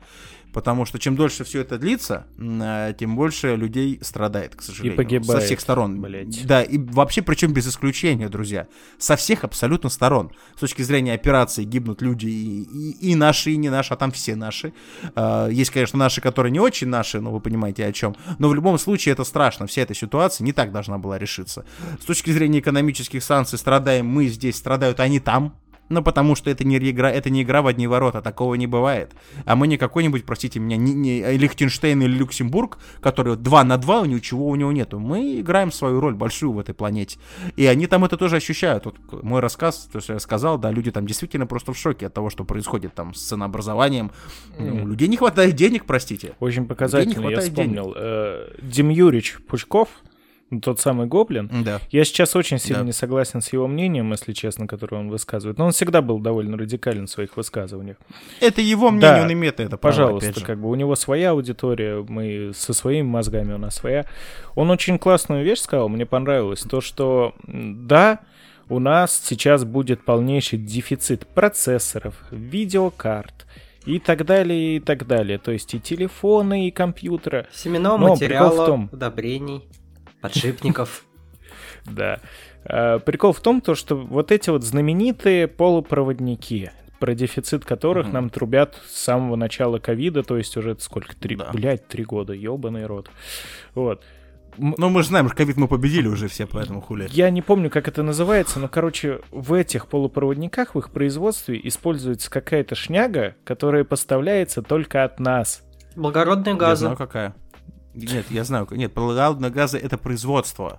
[0.55, 4.97] Потому что чем дольше все это длится, а, тем больше людей страдает, к сожалению.
[4.97, 6.01] погибает, Со всех сторон.
[6.01, 6.47] блядь.
[6.47, 8.69] Да, и вообще, причем без исключения, друзья.
[8.97, 10.31] Со всех абсолютно сторон.
[10.57, 14.13] С точки зрения операции гибнут люди и, и- и наши, и не наши, а там
[14.13, 14.73] все наши.
[15.17, 18.15] А, Есть, конечно, наши, которые не очень наши, но вы понимаете о чем.
[18.39, 19.67] Но в любом случае это страшно.
[19.67, 21.65] Вся эта ситуация не так должна была решиться.
[22.01, 25.57] С точки зрения экономических санкций страдаем мы здесь, страдают они там.
[25.89, 29.12] Ну, потому что это не игра, это не игра в одни ворота, такого не бывает.
[29.45, 34.07] А мы не какой-нибудь, простите меня, не, не Лихтенштейн или Люксембург, который 2 на 2,
[34.07, 34.99] ничего у него нету.
[34.99, 37.18] Мы играем свою роль большую в этой планете.
[37.57, 38.87] И они там это тоже ощущают.
[38.87, 42.14] Вот мой рассказ, то, что я сказал, да, люди там действительно просто в шоке от
[42.14, 44.11] того, что происходит там с ценообразованием.
[44.59, 46.35] Ну, у людей не хватает денег, простите.
[46.41, 47.93] Очень показательно, я вспомнил.
[47.95, 50.14] Э, Дим Юрич Пучков, ну,
[50.62, 51.51] тот самый Гоблин.
[51.64, 51.80] Да.
[51.90, 52.86] Я сейчас очень сильно Да.
[52.86, 55.59] не согласен с его мнением, если честно, которое он высказывает.
[55.59, 57.97] Но он всегда был довольно радикален в своих высказываниях.
[58.40, 62.05] Это его мнение, Да, он имеет это право, Пожалуйста, как бы у него своя аудитория,
[62.09, 64.05] мы со своими мозгами, у нас своя.
[64.55, 66.61] Он очень классную вещь сказал, мне понравилось.
[66.61, 68.20] То, что да,
[68.68, 73.47] у нас сейчас будет полнейший дефицит процессоров, видеокарт
[73.86, 75.38] и так далее, и так далее.
[75.38, 77.47] То есть и телефоны, и компьютеры.
[77.53, 79.62] Семенного Но прикол в материала, том- удобрений,
[80.29, 81.05] подшипников.
[81.87, 82.18] Да.
[82.64, 88.31] А, Прикол в том, то, что вот эти вот знаменитые полупроводники, про дефицит которых нам
[88.31, 91.14] трубят с самого начала ковида, то есть уже сколько?
[91.14, 91.51] Три, Да.
[91.53, 93.11] блядь, три года, ебаный рот.
[93.75, 94.03] Вот.
[94.57, 97.07] М- Ну, мы же знаем, что ковид мы победили уже все, поэтому хули.
[97.11, 102.31] Я не помню, как это называется, но, короче, в этих полупроводниках, в их производстве используется
[102.31, 105.62] какая-то шняга, которая поставляется только от нас.
[105.97, 106.81] Благородные Я газы.
[106.87, 107.35] знаю, какая.
[107.95, 108.66] Нет, я знаю.
[108.70, 110.78] Нет, природные газы это производство.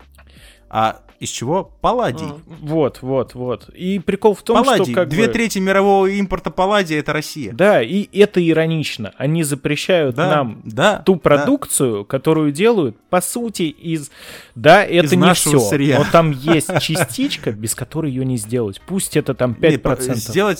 [0.69, 1.71] А из чего?
[1.79, 2.25] Палладий.
[2.25, 2.43] Мгм.
[2.63, 3.69] Вот, вот, вот.
[3.69, 4.83] И прикол в том, Палладий.
[4.85, 7.53] что как Две бы- трети мирового импорта палладия это Россия.
[7.53, 9.13] Да, и это иронично.
[9.17, 11.19] Они запрещают Да, нам да, ту да.
[11.21, 14.11] продукцию, которую делают, по сути, из...
[14.55, 15.99] Да, это Из не все, сырья.
[15.99, 18.81] но там есть частичка, без которой ее не сделать.
[18.85, 19.71] Пусть это там 5%.
[19.71, 20.59] Нет, по- сделать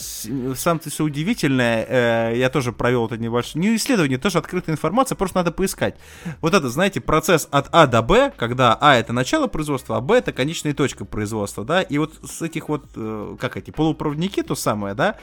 [0.56, 1.86] сам ты все удивительное,
[2.32, 5.96] э, я тоже провел это небольшое, не исследование, тоже открытая информация, просто надо поискать.
[6.40, 10.18] Вот это, знаете, процесс от А до Б, когда А это начало производства, а Б
[10.18, 14.56] это конечная точка производства, да, и вот с этих вот, э, как эти, полупроводники, то
[14.56, 15.18] самое, да,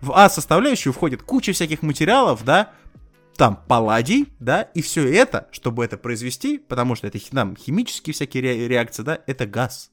[0.00, 2.72] в А составляющую входит куча всяких материалов, да,
[3.36, 8.42] там палладий, да, и все это, чтобы это произвести, потому что это нам химические всякие
[8.42, 9.90] ре- реакции, да, это газ.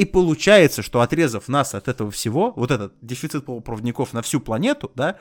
[0.00, 4.90] И получается, что отрезав нас от этого всего, вот этот дефицит полупроводников на всю планету,
[4.94, 5.18] да,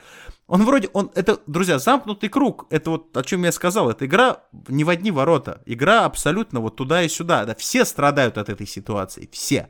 [0.48, 4.44] он вроде, он, это, друзья, замкнутый круг, это вот о чем я сказал, это игра
[4.70, 8.66] не в одни ворота, игра абсолютно вот туда и сюда, да, все страдают от этой
[8.66, 9.70] ситуации, все.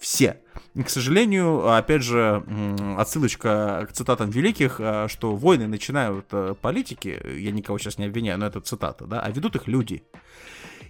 [0.00, 0.40] все.
[0.74, 2.44] И, к сожалению, опять же,
[2.98, 8.40] отсылочка к цитатам великих, а, что войны начинают э, политики, я никого сейчас не обвиняю,
[8.40, 10.02] но это цитата, да, а ведут их люди.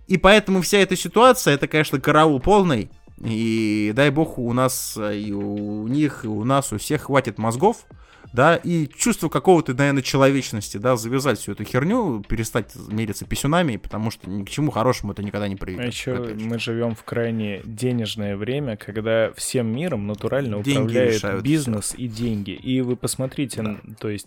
[0.08, 2.90] И поэтому вся эта ситуация, это, конечно, караул полный,
[3.22, 7.38] и дай бог у нас, э, и у них, и у нас, у всех хватит
[7.38, 7.86] мозгов,
[8.32, 14.10] да, и чувство какого-то, наверное, человечности, да, завязать всю эту херню, перестать мериться писюнами, потому
[14.10, 15.92] что ни к чему хорошему это никогда не А приведет.
[15.92, 16.46] еще опять же.
[16.46, 22.52] мы живем в крайне денежное время, когда всем миром натурально Деньги управляет бизнес и деньги.
[22.52, 24.26] И вы посмотрите, н- то есть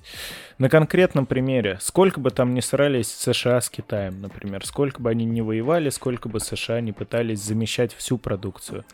[0.59, 5.25] на конкретном примере, сколько бы там ни срались США с Китаем, например, сколько бы они
[5.25, 8.85] ни воевали, сколько бы США не пытались замещать всю продукцию.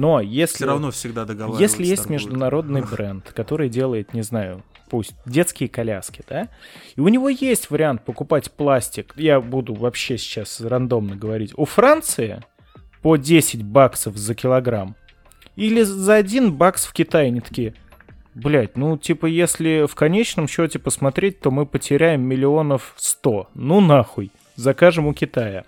[0.00, 0.56] Но если...
[0.56, 1.62] Все равно всегда договариваются.
[1.62, 2.22] Если есть торгуют.
[2.22, 6.48] международный бренд, который делает, не знаю, пусть детские коляски, да,
[6.96, 12.42] и у него есть вариант покупать пластик, я буду вообще сейчас рандомно говорить, у Франции
[13.02, 14.96] по 10 баксов за килограмм,
[15.54, 17.74] или за 1 бакс в Китае, они такие,
[18.34, 24.32] блять, ну, типа, если в конечном счете посмотреть, то мы потеряем миллионов 100, ну нахуй,
[24.56, 25.64] закажем у Китая.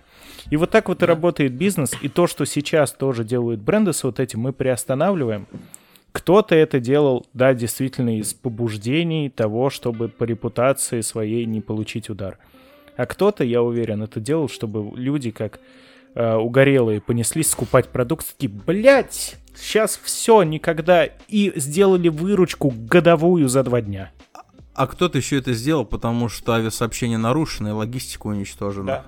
[0.49, 4.03] И вот так вот и работает бизнес, и то, что сейчас тоже делают бренды с
[4.03, 5.47] вот этим, мы приостанавливаем.
[6.11, 12.37] Кто-то это делал, да, действительно, из побуждений того, чтобы по репутации своей не получить удар.
[12.95, 15.59] А кто-то, я уверен, это делал, чтобы люди, как
[16.13, 23.63] э, угорелые, понеслись скупать продукт, такие, блядь, сейчас все, никогда, и сделали выручку годовую за
[23.63, 24.11] два дня.
[24.75, 29.03] А кто-то еще это сделал, потому что авиасообщение нарушено и логистика уничтожена.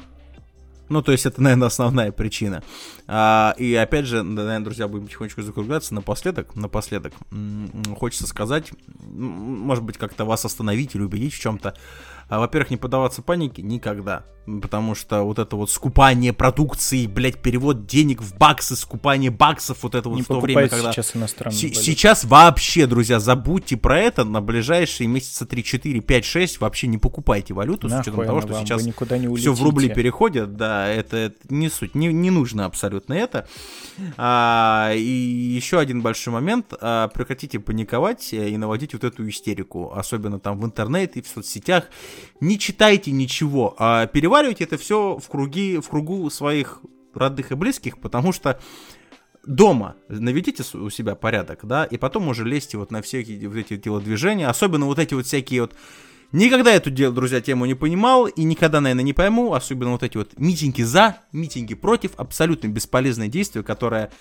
[0.89, 2.63] Ну, то есть это, наверное, основная причина.
[3.07, 5.93] А, и опять же, наверное, друзья, будем потихонечку закругляться.
[5.93, 7.13] Напоследок, напоследок,
[7.97, 11.75] хочется сказать, может быть, как-то вас остановить или убедить в чем-то.
[12.29, 14.25] А, во-первых, не поддаваться панике никогда.
[14.61, 19.95] Потому что вот это вот скупание продукции, блядь, перевод денег в баксы, скупание баксов, вот
[19.95, 20.91] это вот не в то время, когда...
[20.91, 21.73] сейчас иностранные.
[21.73, 26.61] Сейчас вообще, друзья, забудьте про это на ближайшие месяца 3, 4, 5, 6.
[26.61, 29.63] Вообще не покупайте валюту, с учетом Нахуй того, что вам, сейчас никуда не все в
[29.63, 30.55] рубли переходят.
[30.55, 33.47] Да, это, это не суть, не, не нужно абсолютно это.
[34.17, 36.73] А, и еще один большой момент.
[36.79, 39.91] а, прекратите паниковать э, и наводить вот эту истерику.
[39.95, 41.85] Особенно там в интернете, в соцсетях.
[42.39, 43.75] Не читайте ничего.
[43.79, 44.05] а
[44.35, 46.81] переваривайте это все в, круги, в кругу своих
[47.13, 48.59] родных и близких, потому что
[49.45, 53.55] дома наведите у себя порядок, да, и потом уже лезьте вот на все эти, вот
[53.55, 55.75] эти телодвижения, особенно вот эти вот всякие вот...
[56.33, 60.37] Никогда эту, друзья, тему не понимал и никогда, наверное, не пойму, особенно вот эти вот
[60.37, 64.11] митинги за, митинги против, абсолютно бесполезное действие, которое,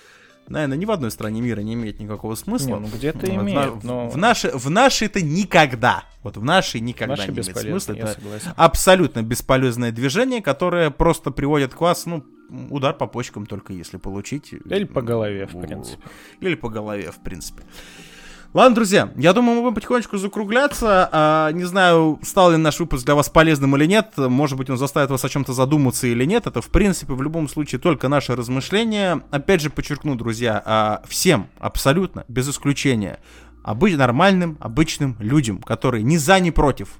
[0.47, 2.75] наверное, ни в одной стране мира не имеет никакого смысла.
[2.75, 6.37] Не, ну где-то Вот в имеет, на- но- В, наши, в наши это никогда, вот
[6.37, 7.93] в нашей никогда Наши не имеет смысла.
[7.93, 8.51] Это согласен.
[8.55, 12.23] абсолютно бесполезное движение, которое просто приводит к вас, ну,
[12.69, 14.53] удар по почкам только если получить.
[14.53, 16.03] Или по голове, в принципе.
[16.41, 17.63] Или по голове, в принципе.
[18.55, 21.09] Ладно, друзья, я думаю, мы будем потихонечку закругляться.
[21.11, 24.13] А, не знаю, стал ли наш выпуск для вас полезным или нет.
[24.15, 26.47] Может быть, он заставит вас о чем-то задуматься или нет.
[26.47, 29.23] Это, в принципе, в любом случае только наше размышление.
[29.29, 33.19] Опять же, подчеркну, друзья, а, всем, абсолютно, без исключения,
[33.61, 36.91] обы- нормальным, обычным людям, которые ни за, ни против,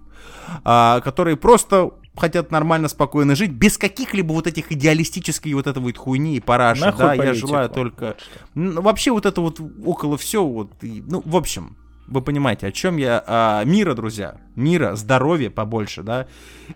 [0.65, 5.97] а, которые просто хотят нормально, спокойно жить, без каких-либо вот этих идеалистических вот этого вот
[5.97, 7.47] хуйни и параши, Нахуй да, я политику.
[7.47, 8.15] желаю только...
[8.55, 11.75] Н- Вообще вот это вот около все, вот, и, ну, в общем,
[12.07, 13.23] вы понимаете, о чем я.
[13.25, 16.27] А, мира, друзья, мира, здоровья побольше, да,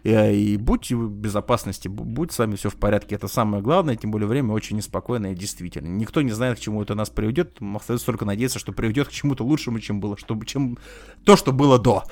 [0.04, 3.96] и, и будьте в безопасности, бу- будь с вами все в порядке, это самое главное,
[3.96, 5.88] тем более время очень неспокойное, действительно.
[5.88, 9.44] Никто не знает, к чему это нас приведет, остается только надеяться, что приведет к чему-то
[9.44, 10.78] лучшему, чем было, чтобы, чем
[11.24, 12.04] то, что было до.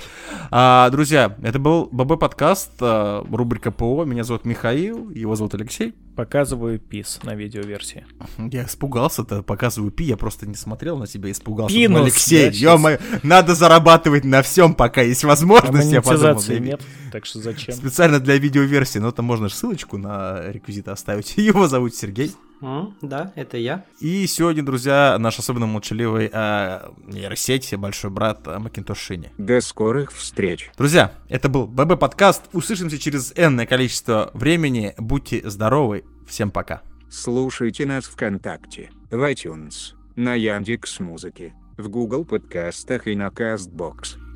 [0.51, 5.93] А, друзья, это был ББ подкаст, а, рубрика ПО, меня зовут Михаил, его зовут Алексей.
[6.15, 8.03] Показываю пис на видеоверсии.
[8.39, 11.75] Я испугался-то, показываю пи, я просто не смотрел на тебя, испугался.
[11.75, 16.41] Пинус, Алексей, да, ё-моё, надо зарабатывать на всем, пока есть возможность, я подумал.
[16.59, 16.81] Нет,
[17.11, 17.73] так что зачем?
[17.75, 21.37] Специально для видеоверсии, но там можно же ссылочку на реквизиты оставить.
[21.37, 22.33] Его зовут Сергей.
[22.61, 23.85] М, Да, это я.
[23.99, 29.31] И сегодня, друзья, наш особенно молчаливый э, нейросеть, большой брат э, Макинтош Шини.
[29.37, 30.71] До скорых встреч.
[30.77, 32.43] Друзья, это был ББ подкаст.
[32.53, 34.93] Услышимся через энное количество времени.
[34.97, 36.03] Будьте здоровы.
[36.27, 36.81] Всем пока.
[37.09, 44.26] Слушайте нас ВКонтакте, в iTunes, на Яндекс Музыке, в Google подкастах и на Castbox.